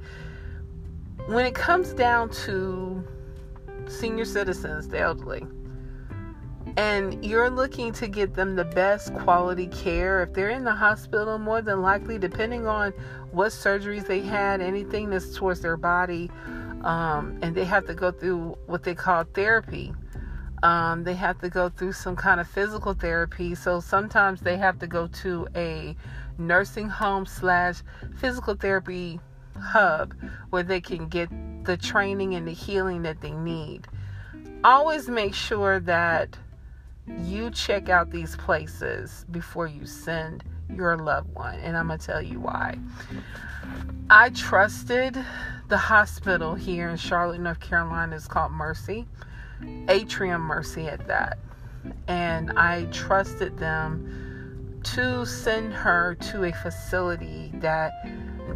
when 1.28 1.46
it 1.46 1.56
comes 1.56 1.94
down 1.94 2.30
to 2.46 3.04
senior 3.88 4.26
citizens, 4.26 4.88
the 4.88 5.00
elderly, 5.00 5.46
and 6.78 7.24
you're 7.24 7.50
looking 7.50 7.92
to 7.94 8.08
get 8.08 8.34
them 8.34 8.56
the 8.56 8.66
best 8.66 9.14
quality 9.16 9.68
care, 9.68 10.24
if 10.24 10.34
they're 10.34 10.50
in 10.50 10.64
the 10.64 10.76
hospital, 10.76 11.38
more 11.38 11.62
than 11.62 11.82
likely, 11.82 12.18
depending 12.18 12.68
on 12.68 12.92
what 13.32 13.52
surgeries 13.52 14.08
they 14.08 14.22
had, 14.22 14.62
anything 14.62 15.10
that's 15.10 15.36
towards 15.36 15.62
their 15.62 15.78
body, 15.78 16.30
um, 16.86 17.38
and 17.42 17.54
they 17.54 17.66
have 17.66 17.86
to 17.88 17.94
go 17.94 18.12
through 18.12 18.58
what 18.68 18.84
they 18.84 18.96
call 18.96 19.26
therapy 19.26 19.94
um, 20.66 21.04
they 21.04 21.14
have 21.14 21.40
to 21.42 21.50
go 21.50 21.70
through 21.70 21.94
some 21.94 22.16
kind 22.16 22.40
of 22.40 22.48
physical 22.48 22.96
therapy. 22.96 23.54
So 23.54 23.80
sometimes 23.80 24.42
they 24.42 24.58
have 24.58 24.80
to 24.80 24.88
go 24.88 25.06
to 25.08 25.48
a 25.56 25.96
nursing 26.40 26.90
home 26.90 27.28
slash 27.28 27.84
physical 28.18 28.56
therapy 28.56 29.20
hub 29.60 30.16
where 30.50 30.64
they 30.64 30.82
can 30.82 31.08
get 31.08 31.30
the 31.66 31.78
training 31.78 32.34
and 32.34 32.48
the 32.48 32.54
healing 32.54 33.04
that 33.04 33.22
they 33.22 33.32
need. 33.32 33.88
Always 34.64 35.08
make 35.08 35.36
sure 35.36 35.80
that 35.82 36.36
you 37.22 37.52
check 37.52 37.88
out 37.88 38.10
these 38.10 38.36
places 38.36 39.24
before 39.30 39.68
you 39.68 39.86
send 39.86 40.44
your 40.74 40.98
loved 40.98 41.34
one. 41.34 41.56
And 41.60 41.76
I'm 41.76 41.88
going 41.88 42.00
to 42.00 42.06
tell 42.06 42.22
you 42.22 42.40
why. 42.40 42.78
I 44.10 44.30
trusted 44.30 45.18
the 45.68 45.78
hospital 45.78 46.54
here 46.56 46.90
in 46.90 46.98
Charlotte, 46.98 47.40
North 47.40 47.60
Carolina. 47.60 48.16
It's 48.16 48.28
called 48.28 48.52
Mercy. 48.52 49.08
Atrium 49.90 50.42
Mercy 50.42 50.88
at 50.88 51.08
that. 51.08 51.40
And 52.08 52.52
I 52.52 52.86
trusted 52.86 53.58
them 53.58 54.82
to 54.84 55.26
send 55.26 55.74
her 55.74 56.16
to 56.16 56.44
a 56.44 56.52
facility 56.52 57.52
that, 57.56 57.92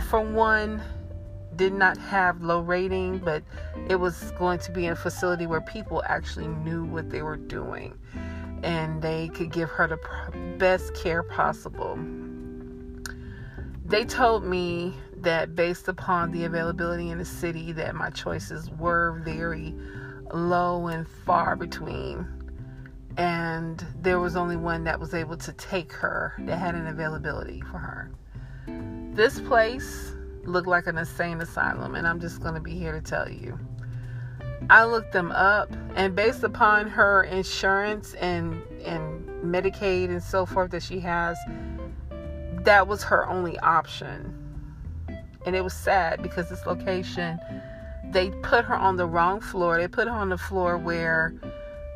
for 0.10 0.22
one, 0.22 0.82
did 1.56 1.74
not 1.74 1.98
have 1.98 2.42
low 2.42 2.62
rating, 2.62 3.18
but 3.18 3.44
it 3.89 3.96
was 3.96 4.32
going 4.38 4.60
to 4.60 4.72
be 4.72 4.88
a 4.88 4.96
facility 4.96 5.48
where 5.48 5.62
people 5.62 6.04
actually 6.06 6.48
knew 6.48 6.86
what 6.86 7.10
they 7.10 7.22
were 7.22 7.36
doing 7.36 7.94
and 8.63 9.01
they 9.01 9.30
could 9.30 9.51
give 9.51 9.70
her 9.70 9.88
the 9.88 10.58
best 10.58 10.94
care 10.94 11.24
possible. 11.24 11.98
They 13.86 14.06
told 14.06 14.44
me 14.44 14.94
that 15.18 15.56
based 15.56 15.88
upon 15.88 16.32
the 16.32 16.46
availability 16.46 17.10
in 17.10 17.18
the 17.18 17.25
city 17.25 17.72
that 17.74 17.96
my 17.96 18.10
choices 18.10 18.70
were 18.72 19.22
very 19.24 19.74
low 20.34 20.88
and 20.88 21.08
far 21.08 21.56
between. 21.56 22.28
And 23.18 23.84
there 24.01 24.20
was 24.20 24.36
only 24.36 24.56
one 24.56 24.84
that 24.86 25.00
was 25.00 25.13
able 25.13 25.38
to 25.38 25.51
take 25.54 25.92
her, 25.94 26.34
that 26.39 26.58
had 26.58 26.75
an 26.75 26.88
availability 26.88 27.62
for 27.62 27.78
her. 27.80 28.12
This 29.13 29.39
place 29.42 30.13
looked 30.46 30.68
like 30.68 30.88
an 30.88 30.98
insane 30.98 31.42
asylum, 31.42 31.96
and 31.96 32.08
I'm 32.08 32.20
just 32.20 32.42
going 32.42 32.54
to 32.54 32.62
be 32.62 32.78
here 32.78 32.94
to 32.94 33.01
tell 33.01 33.30
you. 33.30 33.60
I 34.70 34.84
looked 34.86 35.12
them 35.12 35.32
up, 35.32 35.72
and 35.96 36.16
based 36.16 36.44
upon 36.44 36.88
her 36.89 37.24
insurance 37.24 38.13
and, 38.16 38.62
and 38.84 39.28
Medicaid 39.44 40.10
and 40.10 40.22
so 40.22 40.46
forth 40.46 40.72
that 40.72 40.84
she 40.84 41.00
has, 41.00 41.38
that 42.63 42.88
was 42.88 43.04
her 43.04 43.28
only 43.28 43.58
option. 43.60 44.36
And 45.46 45.56
it 45.56 45.63
was 45.63 45.74
sad 45.74 46.22
because 46.22 46.50
this 46.50 46.66
location 46.66 47.39
they 48.12 48.32
put 48.42 48.66
her 48.66 48.75
on 48.75 48.98
the 48.98 49.06
wrong 49.06 49.39
floor. 49.39 49.78
They 49.78 49.88
put 49.88 50.08
her 50.08 50.13
on 50.13 50.30
the 50.30 50.38
floor 50.38 50.78
where 50.78 51.34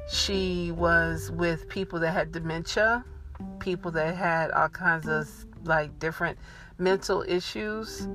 she 0.10 0.72
was 0.72 1.32
with 1.32 1.68
people 1.70 2.00
that 2.00 2.12
had 2.12 2.32
dementia, 2.32 3.04
people 3.60 3.92
that 3.92 4.16
had 4.16 4.52
all 4.52 4.70
kinds 4.70 5.08
of 5.08 5.30
like 5.66 5.98
different 6.00 6.38
mental 6.78 7.24
issues. 7.28 8.08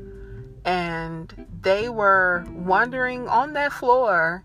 And 0.69 1.47
they 1.63 1.89
were 1.89 2.45
wandering 2.51 3.27
on 3.27 3.55
that 3.55 3.73
floor, 3.73 4.45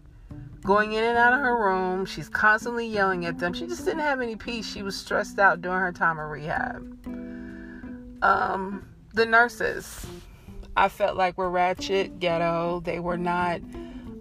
going 0.64 0.94
in 0.94 1.04
and 1.04 1.18
out 1.18 1.34
of 1.34 1.40
her 1.40 1.58
room. 1.62 2.06
She's 2.06 2.30
constantly 2.30 2.88
yelling 2.88 3.26
at 3.26 3.40
them. 3.40 3.52
She 3.52 3.68
just 3.68 3.84
didn't 3.84 4.00
have 4.00 4.22
any 4.22 4.38
peace. 4.38 4.66
She 4.66 4.84
was 4.84 4.96
stressed 4.96 5.38
out 5.38 5.62
during 5.62 5.82
her 5.82 5.92
time 5.92 6.18
of 6.20 6.30
rehab. 6.30 6.98
Um, 8.24 8.88
the 9.14 9.26
nurses, 9.26 10.06
I 10.78 10.88
felt 10.88 11.18
like 11.18 11.38
were 11.38 11.50
ratchet, 11.50 12.22
ghetto. 12.22 12.80
They 12.86 13.02
were 13.02 13.18
not, 13.18 13.60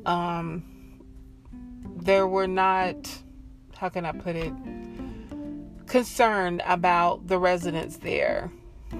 um, 0.04 0.64
they 1.98 2.20
were 2.22 2.48
not, 2.48 2.96
how 3.76 3.90
can 3.90 4.04
I 4.04 4.10
put 4.10 4.34
it, 4.34 4.52
concerned 5.86 6.62
about 6.66 7.28
the 7.28 7.38
residents 7.38 7.98
there. 7.98 8.50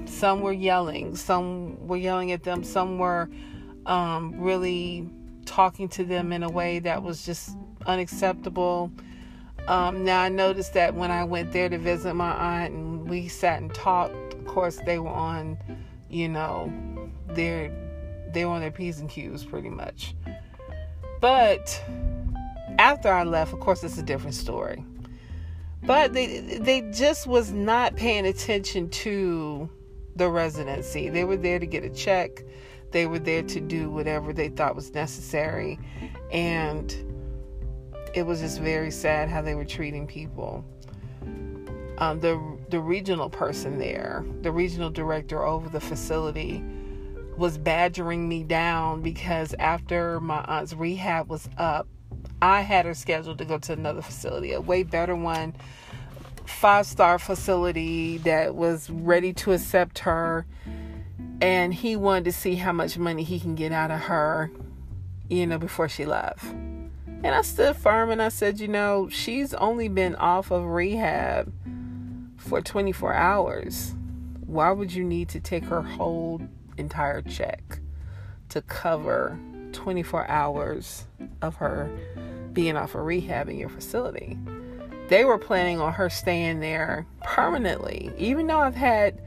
Some 0.07 0.41
were 0.41 0.53
yelling, 0.53 1.17
some 1.17 1.87
were 1.87 1.97
yelling 1.97 2.33
at 2.33 2.43
them, 2.43 2.65
some 2.65 2.99
were 2.99 3.29
um, 3.87 4.35
really 4.39 5.09
talking 5.45 5.89
to 5.89 6.05
them 6.05 6.33
in 6.33 6.43
a 6.43 6.51
way 6.51 6.79
that 6.81 7.03
was 7.03 7.25
just 7.25 7.57
unacceptable. 7.87 8.93
Um, 9.69 10.05
now 10.05 10.23
I 10.23 10.29
noticed 10.29 10.75
that 10.75 10.95
when 10.95 11.11
I 11.11 11.25
went 11.25 11.53
there 11.53 11.69
to 11.69 11.79
visit 11.79 12.15
my 12.15 12.33
aunt 12.33 12.75
and 12.75 13.09
we 13.09 13.29
sat 13.29 13.61
and 13.61 13.73
talked, 13.73 14.35
of 14.35 14.45
course 14.45 14.79
they 14.85 14.99
were 14.99 15.11
on, 15.11 15.59
you 16.09 16.29
know, 16.29 16.73
they're 17.29 17.71
they 18.33 18.45
were 18.45 18.53
on 18.53 18.61
their 18.61 18.71
p's 18.71 18.99
and 18.99 19.11
q's 19.11 19.45
pretty 19.45 19.69
much. 19.69 20.15
But 21.21 21.83
after 22.79 23.09
I 23.09 23.25
left, 23.25 23.53
of 23.53 23.61
course, 23.61 23.85
it's 23.85 23.99
a 23.99 24.03
different 24.03 24.35
story. 24.35 24.85
But 25.85 26.13
they 26.13 26.59
they 26.59 26.81
just 26.93 27.27
was 27.27 27.53
not 27.53 27.97
paying 27.97 28.27
attention 28.27 28.89
to 28.91 29.71
the 30.17 30.29
residency. 30.29 31.09
They 31.09 31.25
were 31.25 31.37
there 31.37 31.59
to 31.59 31.67
get 31.67 31.85
a 31.85 31.91
check. 31.91 32.43
They 32.91 33.07
were 33.07 33.19
there 33.19 33.43
to 33.43 33.61
do 33.61 33.91
whatever 33.91 34.33
they 34.33 34.49
thought 34.49 34.77
was 34.77 34.93
necessary, 34.93 35.79
and 36.31 36.95
it 38.15 38.25
was 38.25 38.41
just 38.41 38.61
very 38.61 38.91
sad 38.91 39.31
how 39.31 39.41
they 39.41 39.55
were 39.55 39.65
treating 39.65 40.07
people. 40.07 40.65
Um, 41.99 42.21
the 42.21 42.59
the 42.69 42.81
regional 42.81 43.31
person 43.31 43.79
there, 43.79 44.25
the 44.43 44.53
regional 44.53 44.91
director 44.91 45.43
over 45.43 45.69
the 45.69 45.81
facility, 45.81 46.63
was 47.37 47.57
badgering 47.57 48.29
me 48.29 48.43
down 48.43 49.01
because 49.01 49.55
after 49.59 50.21
my 50.21 50.45
aunt's 50.47 50.75
rehab 50.75 51.29
was 51.29 51.49
up, 51.57 51.87
I 52.43 52.61
had 52.61 52.85
her 52.85 52.95
scheduled 52.95 53.39
to 53.39 53.45
go 53.45 53.59
to 53.59 53.73
another 53.73 54.03
facility, 54.03 54.53
a 54.53 54.61
way 54.61 54.83
better 54.83 55.15
one, 55.15 55.55
five 56.47 56.87
star 56.87 57.19
facility 57.19 58.19
that 58.19 58.55
was 58.55 58.91
ready 58.91 59.33
to 59.35 59.53
accept 59.53 60.01
her. 60.01 60.47
And 61.41 61.75
he 61.75 61.97
wanted 61.97 62.25
to 62.25 62.33
see 62.33 62.55
how 62.55 62.73
much 62.73 62.97
money 62.97 63.25
he 63.25 63.41
can 63.41 63.55
get 63.55 63.73
out 63.73 63.91
of 63.91 64.01
her, 64.01 64.51
you 65.29 65.47
know, 65.47 65.59
before 65.59 65.89
she 65.89 66.05
left. 66.05 66.45
And 67.25 67.29
I 67.29 67.43
stood 67.43 67.77
firm 67.77 68.11
and 68.11 68.21
I 68.21 68.29
said, 68.29 68.61
you 68.61 68.69
know, 68.69 69.09
she's 69.09 69.55
only 69.55 69.89
been 69.89 70.15
off 70.17 70.51
of 70.51 70.65
rehab 70.65 71.53
for 72.37 72.61
24 72.61 73.15
hours. 73.15 73.95
Why 74.45 74.71
would 74.71 74.93
you 74.93 75.05
need 75.05 75.29
to 75.31 75.41
take 75.41 75.65
her 75.65 75.83
whole 75.83 76.41
entire 76.77 77.23
check 77.23 77.79
to 78.49 78.61
cover 78.63 79.39
24 79.73 80.29
hours 80.29 81.05
of 81.41 81.57
her 81.57 81.91
being 82.53 82.77
off 82.77 82.95
of 82.95 83.05
rehab 83.05 83.49
in 83.49 83.57
your 83.57 83.69
facility? 83.69 84.37
They 85.13 85.27
were 85.27 85.37
planning 85.37 85.79
on 85.79 85.93
her 85.93 86.09
staying 86.09 86.61
there 86.61 87.07
permanently. 87.21 88.11
Even 88.17 88.47
though 88.47 88.61
I've 88.61 88.75
had 88.75 89.21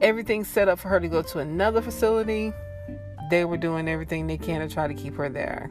everything 0.00 0.42
set 0.42 0.68
up 0.68 0.80
for 0.80 0.88
her 0.88 0.98
to 0.98 1.06
go 1.06 1.22
to 1.22 1.38
another 1.38 1.80
facility, 1.80 2.52
they 3.30 3.44
were 3.44 3.56
doing 3.56 3.86
everything 3.86 4.26
they 4.26 4.36
can 4.36 4.68
to 4.68 4.74
try 4.74 4.88
to 4.88 4.94
keep 4.94 5.14
her 5.14 5.28
there. 5.28 5.70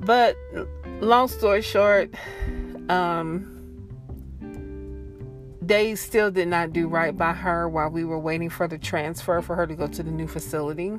But 0.00 0.36
long 1.00 1.28
story 1.28 1.62
short, 1.62 2.10
um, 2.90 3.88
they 5.62 5.94
still 5.94 6.30
did 6.30 6.48
not 6.48 6.74
do 6.74 6.88
right 6.88 7.16
by 7.16 7.32
her 7.32 7.70
while 7.70 7.88
we 7.88 8.04
were 8.04 8.18
waiting 8.18 8.50
for 8.50 8.68
the 8.68 8.76
transfer 8.76 9.40
for 9.40 9.56
her 9.56 9.66
to 9.66 9.74
go 9.74 9.86
to 9.86 10.02
the 10.02 10.10
new 10.10 10.28
facility. 10.28 10.92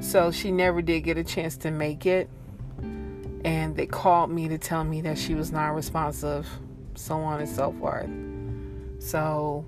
So 0.00 0.30
she 0.30 0.52
never 0.52 0.80
did 0.80 1.02
get 1.02 1.18
a 1.18 1.24
chance 1.24 1.58
to 1.58 1.70
make 1.70 2.06
it. 2.06 2.30
And 3.44 3.76
they 3.76 3.86
called 3.86 4.30
me 4.30 4.48
to 4.48 4.58
tell 4.58 4.84
me 4.84 5.00
that 5.02 5.18
she 5.18 5.34
was 5.34 5.50
not 5.50 5.74
responsive, 5.74 6.46
so 6.94 7.16
on 7.16 7.40
and 7.40 7.48
so 7.48 7.72
forth. 7.72 8.08
So 9.00 9.64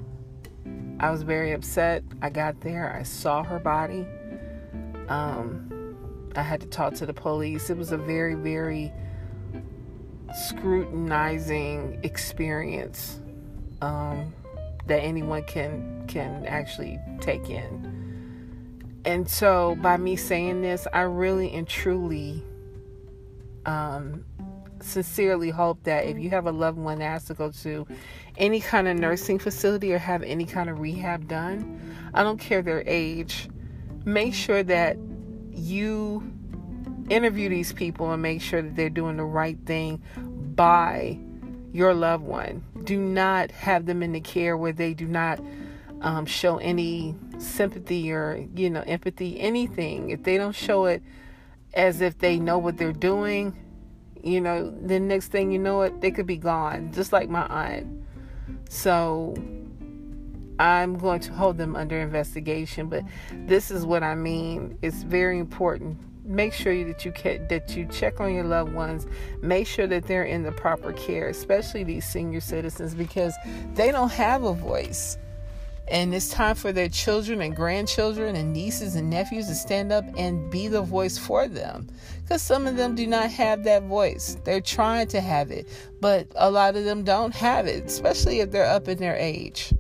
I 1.01 1.11
was 1.11 1.23
very 1.23 1.53
upset. 1.53 2.05
I 2.23 2.31
got 2.31 2.61
there, 2.61 2.97
I 2.97 3.03
saw 3.03 3.43
her 3.43 3.59
body. 3.59 4.07
Um, 5.09 5.97
I 6.37 6.43
had 6.43 6.61
to 6.61 6.67
talk 6.67 6.95
to 6.95 7.07
the 7.07 7.15
police. 7.15 7.71
It 7.71 7.77
was 7.77 7.93
a 7.93 7.99
very, 7.99 8.35
very 8.35 8.93
scrutinizing 10.35 12.01
experience 12.03 13.21
um, 13.83 14.33
that 14.87 15.01
anyone 15.01 15.45
can 15.45 16.05
can 16.07 16.45
actually 16.47 16.99
take 17.21 17.49
in. 17.51 17.93
And 19.05 19.29
so, 19.29 19.77
by 19.83 19.97
me 19.97 20.17
saying 20.17 20.63
this, 20.63 20.87
I 20.93 21.03
really 21.03 21.53
and 21.53 21.69
truly, 21.69 22.43
um, 23.67 24.25
sincerely 24.81 25.51
hope 25.51 25.83
that 25.85 26.07
if 26.07 26.19
you 26.19 26.31
have 26.31 26.47
a 26.47 26.53
loved 26.53 26.79
one 26.79 26.99
that 26.99 27.07
has 27.07 27.25
to 27.25 27.35
go 27.35 27.51
to 27.51 27.87
any 28.37 28.61
kind 28.61 28.89
of 28.89 28.97
nursing 28.97 29.39
facility 29.39 29.93
or 29.93 29.99
have 29.99 30.23
any 30.23 30.45
kind 30.45 30.69
of 30.69 30.81
rehab 30.81 31.29
done, 31.29 31.97
I 32.13 32.23
don't 32.23 32.39
care 32.39 32.63
their 32.63 32.83
age, 32.87 33.49
make 34.05 34.35
sure 34.35 34.63
that 34.63 34.97
you 35.51 36.23
interview 37.09 37.49
these 37.49 37.73
people 37.73 38.13
and 38.13 38.23
make 38.23 38.41
sure 38.41 38.63
that 38.63 38.77
they're 38.77 38.91
doing 38.91 39.17
the 39.17 39.25
right 39.25 39.59
thing 39.67 40.03
by 40.55 41.19
your 41.73 41.95
loved 41.95 42.25
one. 42.25 42.65
Do 42.85 42.99
not 42.99 43.51
have 43.51 43.87
them 43.87 44.03
in 44.03 44.13
the 44.13 44.21
care 44.21 44.57
where 44.57 44.73
they 44.73 44.95
do 44.95 45.07
not 45.07 45.41
um, 46.01 46.27
show 46.27 46.59
any 46.59 47.15
sympathy 47.39 48.13
or 48.13 48.47
you 48.55 48.71
know 48.71 48.83
empathy, 48.87 49.41
anything. 49.41 50.11
If 50.11 50.23
they 50.23 50.37
don't 50.37 50.55
show 50.55 50.85
it 50.85 51.03
as 51.75 52.01
if 52.01 52.19
they 52.19 52.39
know 52.39 52.59
what 52.59 52.77
they're 52.77 52.93
doing, 52.93 53.57
you 54.23 54.41
know, 54.41 54.71
the 54.71 54.99
next 54.99 55.29
thing 55.29 55.53
you 55.53 55.59
know 55.59 55.83
it, 55.83 56.01
they 56.01 56.11
could 56.11 56.27
be 56.27 56.37
gone, 56.37 56.93
just 56.93 57.13
like 57.13 57.29
my 57.29 57.47
aunt. 57.47 58.05
So 58.69 59.35
I'm 60.59 60.97
going 60.99 61.21
to 61.21 61.33
hold 61.33 61.59
them 61.59 61.77
under 61.77 61.99
investigation, 61.99 62.89
but 62.89 63.03
this 63.33 63.71
is 63.71 63.85
what 63.85 64.03
I 64.03 64.15
mean. 64.15 64.79
It's 64.83 65.03
very 65.03 65.39
important. 65.39 65.99
Make 66.25 66.55
sure 66.55 66.85
that 66.85 67.05
you 67.05 67.13
that 67.49 67.77
you 67.77 67.87
check 67.87 68.19
on 68.19 68.35
your 68.35 68.45
loved 68.45 68.73
ones. 68.73 69.07
Make 69.43 69.67
sure 69.67 69.87
that 69.87 70.07
they're 70.07 70.25
in 70.25 70.43
the 70.43 70.53
proper 70.53 70.95
care, 70.95 71.29
especially 71.29 71.85
these 71.85 72.07
senior 72.07 72.41
citizens, 72.41 72.95
because 72.95 73.35
they 73.75 73.93
don't 73.93 74.13
have 74.13 74.45
a 74.45 74.55
voice. 74.55 75.19
And 75.89 76.15
it's 76.15 76.31
time 76.31 76.55
for 76.55 76.73
their 76.73 76.89
children 76.89 77.43
and 77.43 77.55
grandchildren 77.55 78.37
and 78.37 78.53
nieces 78.53 78.95
and 78.95 79.11
nephews 79.11 79.49
to 79.49 79.55
stand 79.55 79.93
up 79.93 80.05
and 80.17 80.51
be 80.51 80.67
the 80.69 80.81
voice 80.81 81.19
for 81.19 81.47
them. 81.47 81.89
Because 82.23 82.41
some 82.41 82.67
of 82.67 82.77
them 82.77 82.95
do 82.95 83.07
not 83.07 83.31
have 83.31 83.65
that 83.65 83.83
voice. 83.83 84.39
They're 84.45 84.63
trying 84.63 85.09
to 85.09 85.21
have 85.21 85.51
it, 85.51 85.69
but 86.01 86.27
a 86.37 86.51
lot 86.51 86.77
of 86.77 86.85
them 86.85 87.05
don't 87.05 87.35
have 87.35 87.67
it, 87.67 87.85
especially 87.85 88.41
if 88.41 88.51
they're 88.51 88.65
up 88.65 88.89
in 88.89 88.99
their 88.99 89.17
age. 89.17 89.75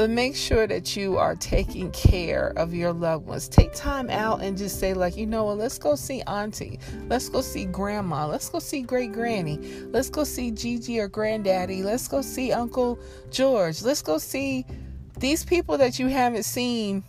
But 0.00 0.08
make 0.08 0.34
sure 0.34 0.66
that 0.66 0.96
you 0.96 1.18
are 1.18 1.36
taking 1.36 1.90
care 1.90 2.54
of 2.56 2.72
your 2.72 2.90
loved 2.90 3.26
ones. 3.26 3.50
Take 3.50 3.74
time 3.74 4.08
out 4.08 4.40
and 4.40 4.56
just 4.56 4.80
say, 4.80 4.94
like, 4.94 5.14
you 5.14 5.26
know 5.26 5.44
what, 5.44 5.58
let's 5.58 5.78
go 5.78 5.94
see 5.94 6.22
Auntie. 6.22 6.80
Let's 7.08 7.28
go 7.28 7.42
see 7.42 7.66
Grandma. 7.66 8.26
Let's 8.26 8.48
go 8.48 8.60
see 8.60 8.80
Great 8.80 9.12
Granny. 9.12 9.58
Let's 9.90 10.08
go 10.08 10.24
see 10.24 10.52
Gigi 10.52 10.98
or 11.00 11.06
Granddaddy. 11.06 11.82
Let's 11.82 12.08
go 12.08 12.22
see 12.22 12.50
Uncle 12.50 12.98
George. 13.30 13.82
Let's 13.82 14.00
go 14.00 14.16
see 14.16 14.64
these 15.18 15.44
people 15.44 15.76
that 15.76 15.98
you 15.98 16.06
haven't 16.06 16.44
seen, 16.44 17.04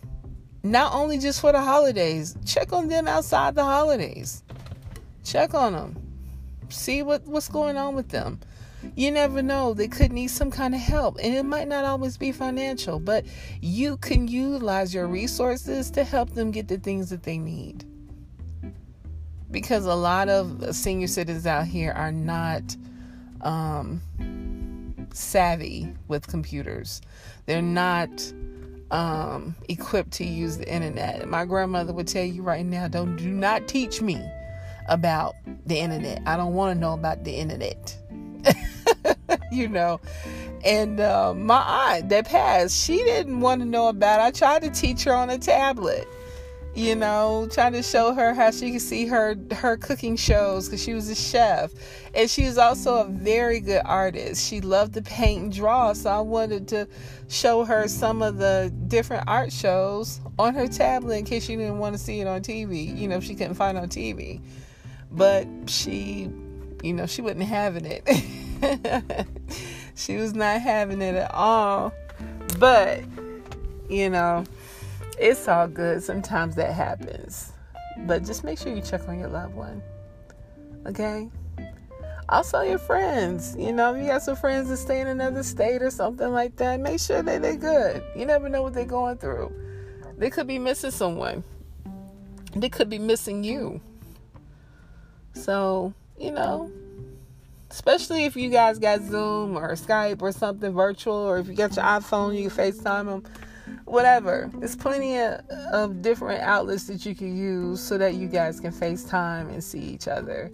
not 0.62 0.92
only 0.92 1.16
just 1.16 1.40
for 1.40 1.50
the 1.50 1.62
holidays, 1.62 2.36
check 2.44 2.74
on 2.74 2.88
them 2.88 3.08
outside 3.08 3.54
the 3.54 3.64
holidays. 3.64 4.42
Check 5.24 5.54
on 5.54 5.72
them. 5.72 5.96
See 6.68 7.02
what, 7.02 7.22
what's 7.22 7.48
going 7.48 7.78
on 7.78 7.94
with 7.94 8.10
them 8.10 8.38
you 8.94 9.10
never 9.10 9.42
know. 9.42 9.74
They 9.74 9.88
could 9.88 10.12
need 10.12 10.28
some 10.28 10.50
kind 10.50 10.74
of 10.74 10.80
help. 10.80 11.18
And 11.22 11.34
it 11.34 11.44
might 11.44 11.68
not 11.68 11.84
always 11.84 12.16
be 12.16 12.32
financial, 12.32 12.98
but 12.98 13.24
you 13.60 13.96
can 13.98 14.28
utilize 14.28 14.94
your 14.94 15.06
resources 15.06 15.90
to 15.92 16.04
help 16.04 16.30
them 16.30 16.50
get 16.50 16.68
the 16.68 16.78
things 16.78 17.10
that 17.10 17.22
they 17.22 17.38
need. 17.38 17.84
Because 19.50 19.86
a 19.86 19.94
lot 19.94 20.28
of 20.28 20.74
senior 20.74 21.06
citizens 21.06 21.46
out 21.46 21.66
here 21.66 21.92
are 21.92 22.12
not 22.12 22.76
um, 23.42 24.00
savvy 25.12 25.92
with 26.08 26.26
computers, 26.26 27.02
they're 27.46 27.60
not 27.60 28.10
um, 28.90 29.54
equipped 29.68 30.12
to 30.12 30.24
use 30.24 30.58
the 30.58 30.72
internet. 30.72 31.26
My 31.28 31.44
grandmother 31.44 31.92
would 31.92 32.06
tell 32.06 32.24
you 32.24 32.42
right 32.42 32.64
now 32.64 32.88
don't 32.88 33.16
do 33.16 33.30
not 33.30 33.66
teach 33.66 34.02
me 34.02 34.22
about 34.88 35.34
the 35.66 35.78
internet. 35.78 36.22
I 36.26 36.36
don't 36.36 36.54
want 36.54 36.76
to 36.76 36.80
know 36.80 36.92
about 36.92 37.24
the 37.24 37.32
internet. 37.32 37.96
you 39.52 39.68
know. 39.68 40.00
And 40.64 41.00
uh, 41.00 41.34
my 41.34 41.96
aunt 41.96 42.08
that 42.10 42.26
passed, 42.26 42.84
she 42.84 42.98
didn't 42.98 43.40
want 43.40 43.60
to 43.62 43.66
know 43.66 43.88
about 43.88 44.20
it. 44.20 44.22
I 44.22 44.30
tried 44.30 44.62
to 44.62 44.70
teach 44.70 45.04
her 45.04 45.12
on 45.12 45.28
a 45.28 45.38
tablet, 45.38 46.06
you 46.74 46.94
know, 46.94 47.48
trying 47.50 47.72
to 47.72 47.82
show 47.82 48.14
her 48.14 48.32
how 48.32 48.52
she 48.52 48.70
could 48.70 48.80
see 48.80 49.06
her 49.06 49.36
her 49.52 49.76
cooking 49.76 50.14
shows 50.14 50.68
because 50.68 50.82
she 50.82 50.94
was 50.94 51.08
a 51.08 51.16
chef, 51.16 51.72
and 52.14 52.30
she 52.30 52.44
was 52.44 52.58
also 52.58 52.98
a 52.98 53.06
very 53.06 53.58
good 53.58 53.82
artist. 53.84 54.48
She 54.48 54.60
loved 54.60 54.94
to 54.94 55.02
paint 55.02 55.42
and 55.42 55.52
draw, 55.52 55.94
so 55.94 56.10
I 56.10 56.20
wanted 56.20 56.68
to 56.68 56.86
show 57.28 57.64
her 57.64 57.88
some 57.88 58.22
of 58.22 58.38
the 58.38 58.72
different 58.86 59.24
art 59.26 59.52
shows 59.52 60.20
on 60.38 60.54
her 60.54 60.68
tablet 60.68 61.18
in 61.18 61.24
case 61.24 61.44
she 61.44 61.56
didn't 61.56 61.78
want 61.78 61.94
to 61.94 61.98
see 61.98 62.20
it 62.20 62.28
on 62.28 62.40
TV. 62.40 62.96
You 62.96 63.08
know, 63.08 63.16
if 63.16 63.24
she 63.24 63.34
couldn't 63.34 63.54
find 63.54 63.76
on 63.76 63.88
TV, 63.88 64.40
but 65.10 65.48
she 65.66 66.30
you 66.82 66.92
know, 66.92 67.06
she 67.06 67.22
wasn't 67.22 67.42
having 67.42 67.84
it. 67.86 68.06
she 69.94 70.16
was 70.16 70.34
not 70.34 70.60
having 70.60 71.00
it 71.00 71.14
at 71.14 71.32
all. 71.32 71.92
But, 72.58 73.02
you 73.88 74.10
know, 74.10 74.44
it's 75.18 75.48
all 75.48 75.68
good. 75.68 76.02
Sometimes 76.02 76.56
that 76.56 76.72
happens. 76.72 77.52
But 78.06 78.24
just 78.24 78.44
make 78.44 78.58
sure 78.58 78.74
you 78.74 78.82
check 78.82 79.08
on 79.08 79.18
your 79.18 79.28
loved 79.28 79.54
one. 79.54 79.82
Okay? 80.86 81.28
Also, 82.28 82.62
your 82.62 82.78
friends. 82.78 83.54
You 83.58 83.72
know, 83.72 83.94
if 83.94 84.02
you 84.02 84.08
got 84.08 84.22
some 84.22 84.36
friends 84.36 84.68
that 84.68 84.78
stay 84.78 85.00
in 85.00 85.06
another 85.06 85.42
state 85.42 85.82
or 85.82 85.90
something 85.90 86.32
like 86.32 86.56
that, 86.56 86.80
make 86.80 87.00
sure 87.00 87.22
that 87.22 87.42
they're 87.42 87.56
good. 87.56 88.02
You 88.16 88.26
never 88.26 88.48
know 88.48 88.62
what 88.62 88.74
they're 88.74 88.84
going 88.84 89.18
through. 89.18 89.52
They 90.18 90.30
could 90.30 90.46
be 90.46 90.58
missing 90.58 90.90
someone, 90.90 91.42
they 92.54 92.68
could 92.68 92.88
be 92.88 92.98
missing 92.98 93.44
you. 93.44 93.80
So, 95.34 95.94
you 96.22 96.30
know, 96.30 96.70
especially 97.68 98.24
if 98.24 98.36
you 98.36 98.48
guys 98.48 98.78
got 98.78 99.02
Zoom 99.02 99.56
or 99.56 99.72
Skype 99.72 100.22
or 100.22 100.30
something 100.30 100.72
virtual, 100.72 101.16
or 101.16 101.38
if 101.38 101.48
you 101.48 101.54
got 101.54 101.74
your 101.74 101.84
iPhone, 101.84 102.36
you 102.36 102.48
can 102.48 102.56
FaceTime 102.56 103.06
them, 103.06 103.24
whatever. 103.86 104.48
There's 104.54 104.76
plenty 104.76 105.18
of, 105.18 105.40
of 105.72 106.00
different 106.00 106.40
outlets 106.42 106.84
that 106.84 107.04
you 107.04 107.16
can 107.16 107.36
use 107.36 107.80
so 107.80 107.98
that 107.98 108.14
you 108.14 108.28
guys 108.28 108.60
can 108.60 108.72
FaceTime 108.72 109.52
and 109.52 109.62
see 109.62 109.80
each 109.80 110.06
other. 110.06 110.52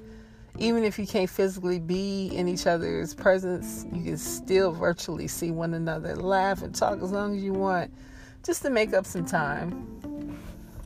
Even 0.57 0.85
if 0.85 0.99
you 0.99 1.07
can't 1.07 1.29
physically 1.29 1.79
be 1.79 2.29
in 2.29 2.49
each 2.49 2.67
other's 2.67 3.15
presence, 3.15 3.85
you 3.93 4.03
can 4.03 4.17
still 4.17 4.73
virtually 4.73 5.29
see 5.29 5.51
one 5.51 5.75
another, 5.75 6.17
laugh 6.17 6.63
and 6.63 6.75
talk 6.75 7.03
as 7.03 7.13
long 7.13 7.37
as 7.37 7.43
you 7.43 7.53
want, 7.53 7.93
just 8.43 8.63
to 8.63 8.71
make 8.71 8.95
up 8.95 9.05
some 9.05 9.27
time. 9.27 10.39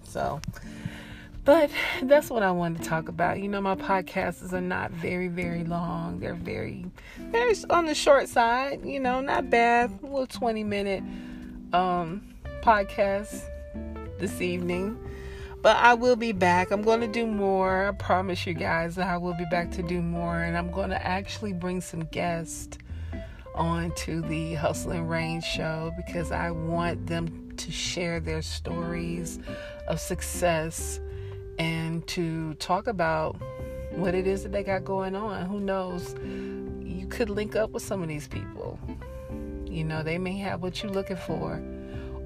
So, 0.03 0.41
but 1.45 1.71
that's 2.03 2.31
what 2.31 2.43
I 2.43 2.53
wanted 2.53 2.83
to 2.83 2.89
talk 2.89 3.09
about. 3.09 3.41
You 3.41 3.49
know, 3.49 3.61
my 3.61 3.75
podcasts 3.75 4.53
are 4.53 4.61
not 4.61 4.93
very, 4.93 5.29
very 5.29 5.65
long. 5.65 6.21
They're 6.21 6.35
very, 6.35 6.87
very 7.19 7.55
on 7.69 7.87
the 7.87 7.95
short 7.95 8.29
side. 8.29 8.85
You 8.85 9.01
know, 9.01 9.21
not 9.21 9.51
bad. 9.51 9.99
A 10.03 10.07
little 10.07 10.27
20 10.27 10.63
minute 10.63 11.03
um, 11.73 12.35
podcast 12.63 13.43
this 14.19 14.41
evening. 14.41 14.99
But 15.63 15.77
I 15.77 15.95
will 15.95 16.17
be 16.17 16.33
back. 16.33 16.71
I'm 16.73 16.83
going 16.83 17.01
to 17.01 17.09
do 17.09 17.27
more. 17.27 17.89
I 17.89 17.93
promise 17.93 18.47
you 18.47 18.55
guys 18.55 18.97
that 18.97 19.07
I 19.07 19.17
will 19.17 19.35
be 19.35 19.45
back 19.51 19.71
to 19.73 19.83
do 19.83 20.03
more. 20.03 20.39
And 20.43 20.57
I'm 20.57 20.71
going 20.73 20.91
to 20.91 21.07
actually 21.07 21.53
bring 21.53 21.81
some 21.81 22.05
guests 22.07 22.79
on 23.55 23.93
to 23.95 24.23
the 24.23 24.55
Hustle 24.55 24.93
and 24.93 25.09
Rain 25.09 25.41
show 25.41 25.93
because 25.97 26.33
I 26.33 26.51
want 26.51 27.07
them 27.07 27.53
to 27.57 27.71
share 27.71 28.19
their 28.19 28.43
stories 28.43 29.39
of 29.87 30.01
success 30.01 31.01
and 31.59 32.07
to 32.09 32.55
talk 32.55 32.87
about 32.87 33.37
what 33.93 34.15
it 34.15 34.27
is 34.27 34.43
that 34.43 34.53
they 34.53 34.63
got 34.63 34.85
going 34.85 35.15
on. 35.15 35.47
Who 35.47 35.61
knows? 35.61 36.15
You 36.23 37.07
could 37.09 37.31
link 37.31 37.57
up 37.57 37.71
with 37.71 37.83
some 37.83 38.03
of 38.03 38.09
these 38.09 38.29
people. 38.29 38.79
You 39.67 39.85
know, 39.85 40.03
they 40.03 40.19
may 40.19 40.37
have 40.39 40.63
what 40.63 40.83
you're 40.83 40.93
looking 40.93 41.17
for, 41.17 41.63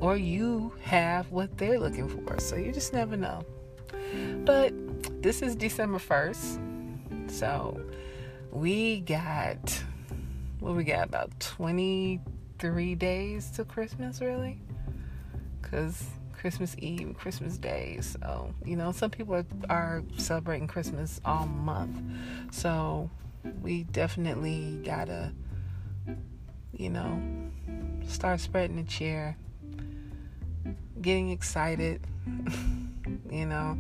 or 0.01 0.17
you 0.17 0.73
have 0.83 1.31
what 1.31 1.57
they're 1.59 1.79
looking 1.79 2.09
for. 2.09 2.39
So 2.41 2.57
you 2.57 2.73
just 2.73 2.93
never 2.93 3.17
know. 3.17 3.45
But 4.45 4.73
this 5.23 5.43
is 5.43 5.57
December 5.57 5.99
1st. 5.99 7.31
So 7.31 7.81
we 8.51 9.01
got, 9.01 9.83
what 10.61 10.75
we 10.75 10.85
got, 10.85 11.09
about 11.09 11.39
23 11.41 12.95
days 12.95 13.51
to 13.53 13.65
Christmas, 13.65 14.21
really? 14.21 14.59
Because 15.61 16.05
Christmas 16.39 16.77
Eve, 16.79 17.15
Christmas 17.19 17.59
Day. 17.59 17.99
So, 18.01 18.55
you 18.65 18.77
know, 18.77 18.93
some 18.93 19.11
people 19.11 19.35
are, 19.35 19.47
are 19.69 20.03
celebrating 20.17 20.67
Christmas 20.67 21.21
all 21.25 21.47
month. 21.47 21.97
So 22.53 23.11
we 23.63 23.85
definitely 23.85 24.81
gotta 24.85 25.33
you 26.77 26.91
know, 26.91 27.21
start 28.07 28.41
spreading 28.41 28.77
the 28.77 28.83
cheer, 28.85 29.37
getting 31.01 31.31
excited. 31.31 32.01
you 33.31 33.47
know, 33.47 33.79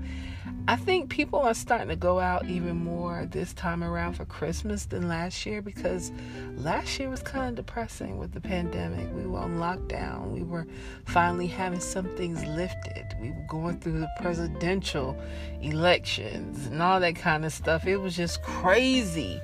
I 0.68 0.76
think 0.76 1.10
people 1.10 1.38
are 1.40 1.54
starting 1.54 1.88
to 1.88 1.96
go 1.96 2.18
out 2.18 2.46
even 2.46 2.76
more 2.76 3.26
this 3.30 3.52
time 3.52 3.84
around 3.84 4.14
for 4.14 4.24
Christmas 4.24 4.84
than 4.86 5.08
last 5.08 5.46
year 5.46 5.62
because 5.62 6.10
last 6.56 6.98
year 6.98 7.08
was 7.08 7.22
kind 7.22 7.48
of 7.48 7.54
depressing 7.54 8.18
with 8.18 8.32
the 8.32 8.40
pandemic. 8.40 9.12
We 9.14 9.26
were 9.26 9.38
on 9.38 9.58
lockdown. 9.58 10.32
We 10.32 10.42
were 10.42 10.66
finally 11.04 11.46
having 11.46 11.80
some 11.80 12.06
things 12.16 12.44
lifted. 12.44 13.14
We 13.20 13.30
were 13.30 13.46
going 13.48 13.78
through 13.78 14.00
the 14.00 14.10
presidential 14.20 15.16
elections 15.62 16.66
and 16.66 16.82
all 16.82 16.98
that 17.00 17.14
kind 17.16 17.44
of 17.44 17.52
stuff. 17.52 17.86
It 17.86 17.98
was 17.98 18.16
just 18.16 18.42
crazy. 18.42 19.40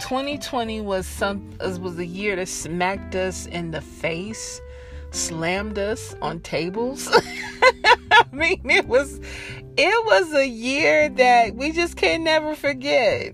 2020 0.00 0.80
was 0.80 1.06
some 1.06 1.56
was 1.60 1.98
a 1.98 2.06
year 2.06 2.34
that 2.36 2.48
smacked 2.48 3.14
us 3.14 3.46
in 3.46 3.70
the 3.70 3.80
face, 3.80 4.60
slammed 5.12 5.78
us 5.78 6.16
on 6.20 6.40
tables. 6.40 7.08
Mean, 8.36 8.68
it 8.68 8.88
was 8.88 9.20
it 9.76 10.06
was 10.06 10.34
a 10.34 10.46
year 10.46 11.08
that 11.08 11.54
we 11.54 11.70
just 11.70 11.96
can 11.96 12.24
never 12.24 12.56
forget. 12.56 13.32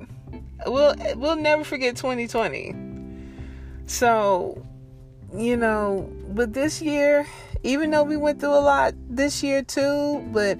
We'll 0.66 0.94
we'll 1.16 1.36
never 1.36 1.64
forget 1.64 1.96
2020. 1.96 2.76
So, 3.86 4.62
you 5.34 5.56
know, 5.56 6.12
but 6.28 6.52
this 6.52 6.82
year, 6.82 7.26
even 7.62 7.90
though 7.90 8.02
we 8.02 8.18
went 8.18 8.40
through 8.40 8.52
a 8.52 8.60
lot 8.60 8.92
this 9.08 9.42
year 9.42 9.62
too, 9.62 10.22
but 10.32 10.58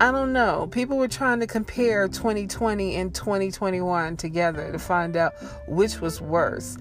I 0.00 0.12
don't 0.12 0.32
know. 0.32 0.68
People 0.70 0.96
were 0.96 1.06
trying 1.06 1.40
to 1.40 1.46
compare 1.46 2.08
2020 2.08 2.94
and 2.94 3.14
2021 3.14 4.16
together 4.16 4.72
to 4.72 4.78
find 4.78 5.14
out 5.14 5.34
which 5.66 6.00
was 6.00 6.22
worse. 6.22 6.78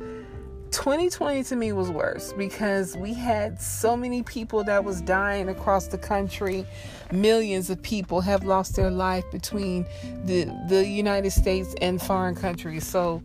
2020 0.72 1.44
to 1.44 1.56
me 1.56 1.72
was 1.72 1.90
worse 1.90 2.34
because 2.34 2.96
we 2.98 3.14
had 3.14 3.62
so 3.62 3.96
many 3.96 4.24
people 4.24 4.64
that 4.64 4.84
was 4.84 5.02
dying 5.02 5.50
across 5.50 5.88
the 5.88 5.98
country. 5.98 6.66
Millions 7.12 7.70
of 7.70 7.82
people 7.82 8.22
have 8.22 8.44
lost 8.44 8.76
their 8.76 8.92
life 8.92 9.30
between 9.32 9.86
the 10.26 10.46
the 10.68 10.86
United 10.86 11.32
States 11.32 11.76
and 11.82 12.02
foreign 12.02 12.36
countries. 12.36 12.86
So 12.86 13.22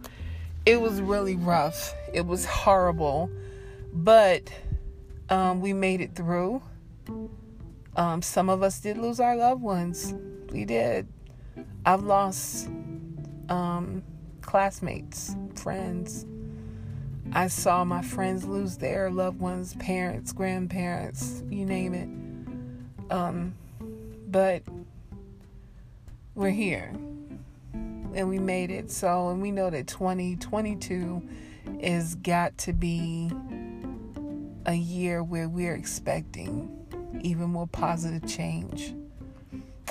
it 0.66 0.80
was 0.80 1.00
really 1.00 1.36
rough. 1.36 1.94
It 2.12 2.26
was 2.26 2.44
horrible, 2.44 3.30
but 3.92 4.42
um, 5.28 5.60
we 5.60 5.72
made 5.72 6.00
it 6.00 6.14
through. 6.14 6.62
Um, 7.96 8.22
some 8.22 8.48
of 8.48 8.62
us 8.62 8.80
did 8.80 8.98
lose 8.98 9.20
our 9.20 9.36
loved 9.36 9.62
ones. 9.62 10.14
We 10.50 10.64
did. 10.64 11.08
I've 11.84 12.04
lost 12.04 12.68
um, 13.48 14.02
classmates, 14.40 15.34
friends. 15.56 16.26
I 17.34 17.46
saw 17.46 17.82
my 17.84 18.02
friends 18.02 18.44
lose 18.44 18.76
their 18.76 19.10
loved 19.10 19.40
ones, 19.40 19.74
parents, 19.76 20.32
grandparents, 20.32 21.42
you 21.48 21.64
name 21.64 21.94
it. 21.94 23.12
Um, 23.12 23.54
but 24.28 24.62
we're 26.34 26.50
here 26.50 26.92
and 28.14 28.28
we 28.28 28.38
made 28.38 28.70
it. 28.70 28.90
So, 28.90 29.30
and 29.30 29.40
we 29.40 29.50
know 29.50 29.70
that 29.70 29.86
2022 29.86 31.22
is 31.80 32.16
got 32.16 32.56
to 32.58 32.74
be 32.74 33.30
a 34.66 34.74
year 34.74 35.22
where 35.22 35.48
we're 35.48 35.74
expecting 35.74 36.70
even 37.22 37.48
more 37.48 37.66
positive 37.66 38.28
change. 38.28 38.94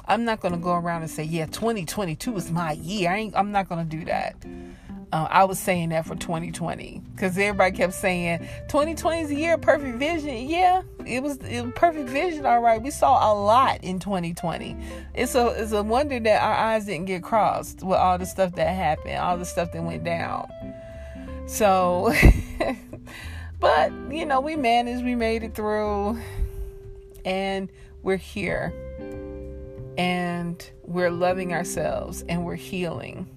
I'm 0.08 0.26
not 0.26 0.42
going 0.42 0.54
to 0.54 0.60
go 0.60 0.74
around 0.74 1.02
and 1.02 1.12
say, 1.12 1.24
yeah, 1.24 1.46
2022 1.48 2.36
is 2.36 2.52
my 2.52 2.74
year. 2.74 3.12
I 3.12 3.18
ain't, 3.18 3.36
I'm 3.36 3.52
not 3.52 3.68
going 3.68 3.88
to 3.88 3.98
do 3.98 4.06
that. 4.06 4.36
Uh, 5.12 5.28
I 5.30 5.44
was 5.44 5.60
saying 5.60 5.90
that 5.90 6.06
for 6.06 6.16
2020 6.16 7.02
because 7.14 7.38
everybody 7.38 7.76
kept 7.76 7.94
saying 7.94 8.48
2020 8.70 9.22
is 9.22 9.32
a 9.32 9.36
year 9.36 9.56
of 9.56 9.62
perfect 9.62 9.98
vision. 9.98 10.48
Yeah, 10.48 10.84
it 11.06 11.22
was, 11.22 11.38
it 11.38 11.64
was 11.66 11.74
perfect 11.76 12.10
vision. 12.10 12.46
All 12.46 12.62
right, 12.62 12.82
we 12.82 12.92
saw 12.92 13.32
a 13.32 13.36
lot 13.36 13.84
in 13.84 14.00
2020. 14.00 14.78
It's 15.14 15.36
a 15.36 15.48
it's 15.48 15.74
a 15.74 15.84
wonder 15.84 16.20
that 16.20 16.42
our 16.42 16.54
eyes 16.54 16.86
didn't 16.86 17.06
get 17.06 17.24
crossed 17.24 17.84
with 17.84 17.98
all 17.98 18.18
the 18.18 18.26
stuff 18.26 18.56
that 18.56 18.74
happened, 18.74 19.18
all 19.18 19.38
the 19.38 19.46
stuff 19.46 19.74
that 19.74 19.84
went 19.84 20.06
down. 20.06 20.50
So, 21.46 22.14
but 23.60 23.92
you 24.10 24.26
know, 24.26 24.40
we 24.40 24.56
managed. 24.56 25.04
We 25.04 25.16
made 25.16 25.44
it 25.44 25.56
through 25.56 26.18
and 27.26 27.70
we're 28.04 28.18
here 28.18 28.74
and 29.98 30.70
we're 30.84 31.12
loving 31.12 31.54
ourselves 31.54 32.24
and 32.28 32.46
we're 32.46 32.56
healing. 32.56 33.28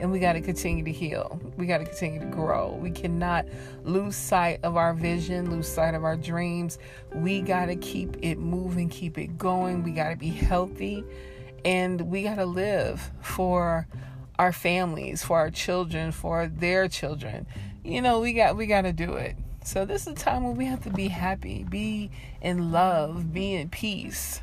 And 0.00 0.12
we 0.12 0.18
got 0.18 0.34
to 0.34 0.40
continue 0.40 0.84
to 0.84 0.92
heal. 0.92 1.40
We 1.56 1.66
got 1.66 1.78
to 1.78 1.84
continue 1.84 2.20
to 2.20 2.26
grow. 2.26 2.78
We 2.80 2.90
cannot 2.90 3.46
lose 3.84 4.14
sight 4.14 4.60
of 4.62 4.76
our 4.76 4.92
vision, 4.92 5.50
lose 5.50 5.68
sight 5.68 5.94
of 5.94 6.04
our 6.04 6.16
dreams. 6.16 6.78
We 7.14 7.40
got 7.40 7.66
to 7.66 7.76
keep 7.76 8.16
it 8.22 8.38
moving, 8.38 8.88
keep 8.88 9.16
it 9.16 9.38
going. 9.38 9.82
We 9.82 9.92
got 9.92 10.10
to 10.10 10.16
be 10.16 10.28
healthy 10.28 11.04
and 11.64 12.00
we 12.02 12.22
got 12.22 12.36
to 12.36 12.46
live 12.46 13.10
for 13.20 13.88
our 14.38 14.52
families, 14.52 15.24
for 15.24 15.38
our 15.38 15.50
children, 15.50 16.12
for 16.12 16.46
their 16.46 16.88
children. 16.88 17.46
You 17.84 18.02
know, 18.02 18.20
we 18.20 18.32
got 18.32 18.56
we 18.56 18.66
got 18.66 18.82
to 18.82 18.92
do 18.92 19.14
it. 19.14 19.36
So 19.64 19.84
this 19.84 20.02
is 20.02 20.12
a 20.12 20.14
time 20.14 20.44
when 20.44 20.56
we 20.56 20.66
have 20.66 20.82
to 20.84 20.90
be 20.90 21.08
happy, 21.08 21.64
be 21.64 22.10
in 22.40 22.70
love, 22.70 23.32
be 23.32 23.54
in 23.54 23.68
peace. 23.68 24.40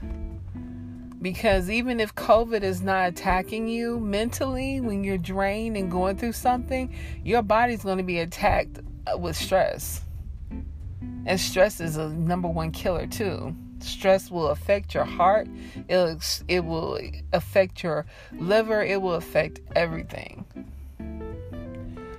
Because 1.24 1.72
even 1.72 2.00
if 2.00 2.14
COVID 2.14 2.62
is 2.62 2.82
not 2.82 3.08
attacking 3.08 3.68
you 3.68 4.00
mentally, 4.00 4.80
when 4.80 5.04
you're 5.04 5.18
drained 5.18 5.76
and 5.76 5.90
going 5.90 6.18
through 6.18 6.34
something, 6.34 6.94
your 7.24 7.42
body's 7.42 7.82
going 7.82 7.98
to 7.98 8.04
be 8.04 8.20
attacked 8.20 8.80
uh, 9.08 9.18
with 9.18 9.36
stress. 9.36 10.02
And 11.26 11.40
stress 11.40 11.80
is 11.80 11.98
a 11.98 12.10
number 12.10 12.48
one 12.48 12.70
killer 12.72 13.08
too. 13.08 13.56
Stress 13.80 14.30
will 14.30 14.50
affect 14.50 14.94
your 14.94 15.06
heart. 15.06 15.48
It'll, 15.88 16.20
it 16.48 16.64
will 16.64 17.00
affect 17.32 17.82
your 17.82 18.06
liver. 18.34 18.84
It 18.84 19.02
will 19.02 19.16
affect 19.16 19.62
everything. 19.76 20.46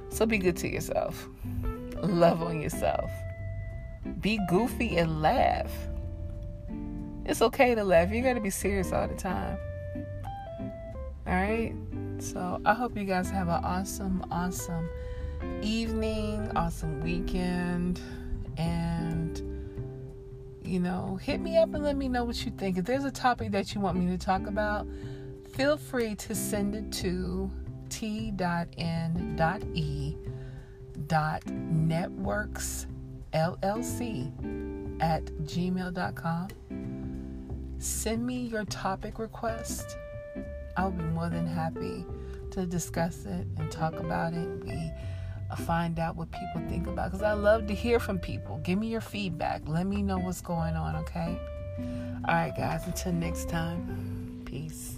So 0.08 0.26
be 0.26 0.38
good 0.38 0.56
to 0.56 0.68
yourself 0.68 1.28
love 2.08 2.42
on 2.42 2.60
yourself. 2.60 3.10
Be 4.20 4.38
goofy 4.48 4.96
and 4.96 5.22
laugh. 5.22 5.70
It's 7.26 7.40
okay 7.40 7.74
to 7.74 7.84
laugh. 7.84 8.10
You 8.12 8.22
got 8.22 8.34
to 8.34 8.40
be 8.40 8.50
serious 8.50 8.92
all 8.92 9.08
the 9.08 9.14
time. 9.14 9.56
All 11.26 11.32
right? 11.34 11.74
So 12.18 12.60
I 12.64 12.74
hope 12.74 12.96
you 12.96 13.04
guys 13.04 13.30
have 13.30 13.48
an 13.48 13.64
awesome, 13.64 14.24
awesome 14.30 14.88
evening, 15.62 16.50
awesome 16.54 17.00
weekend. 17.00 18.00
And, 18.56 19.40
you 20.62 20.80
know, 20.80 21.16
hit 21.16 21.40
me 21.40 21.56
up 21.56 21.72
and 21.74 21.82
let 21.82 21.96
me 21.96 22.08
know 22.08 22.24
what 22.24 22.44
you 22.44 22.52
think. 22.52 22.78
If 22.78 22.84
there's 22.84 23.04
a 23.04 23.10
topic 23.10 23.52
that 23.52 23.74
you 23.74 23.80
want 23.80 23.98
me 23.98 24.06
to 24.16 24.18
talk 24.18 24.46
about, 24.46 24.86
feel 25.54 25.76
free 25.76 26.14
to 26.16 26.34
send 26.34 26.74
it 26.74 26.92
to 27.00 27.50
t.n.e 27.90 28.56
dot 31.08 31.44
networks 31.46 32.86
llc 33.32 35.00
at 35.00 35.24
gmail.com 35.24 36.48
send 37.78 38.26
me 38.26 38.42
your 38.42 38.64
topic 38.64 39.18
request. 39.18 39.96
I'll 40.76 40.90
be 40.90 41.04
more 41.04 41.28
than 41.28 41.46
happy 41.46 42.04
to 42.50 42.66
discuss 42.66 43.24
it 43.26 43.46
and 43.58 43.70
talk 43.70 43.94
about 43.94 44.32
it 44.32 44.48
we 44.64 44.90
uh, 45.50 45.56
find 45.56 45.98
out 45.98 46.14
what 46.14 46.30
people 46.30 46.62
think 46.68 46.86
about 46.86 47.10
because 47.10 47.22
i 47.22 47.32
love 47.32 47.66
to 47.66 47.74
hear 47.74 47.98
from 47.98 48.18
people. 48.18 48.58
Give 48.62 48.78
me 48.78 48.86
your 48.86 49.00
feedback. 49.00 49.62
Let 49.66 49.86
me 49.86 50.02
know 50.02 50.18
what's 50.18 50.40
going 50.40 50.74
on 50.74 50.96
okay? 50.96 51.38
All 52.26 52.34
right, 52.34 52.54
guys, 52.56 52.86
until 52.86 53.12
next 53.12 53.48
time, 53.48 54.42
peace. 54.46 54.93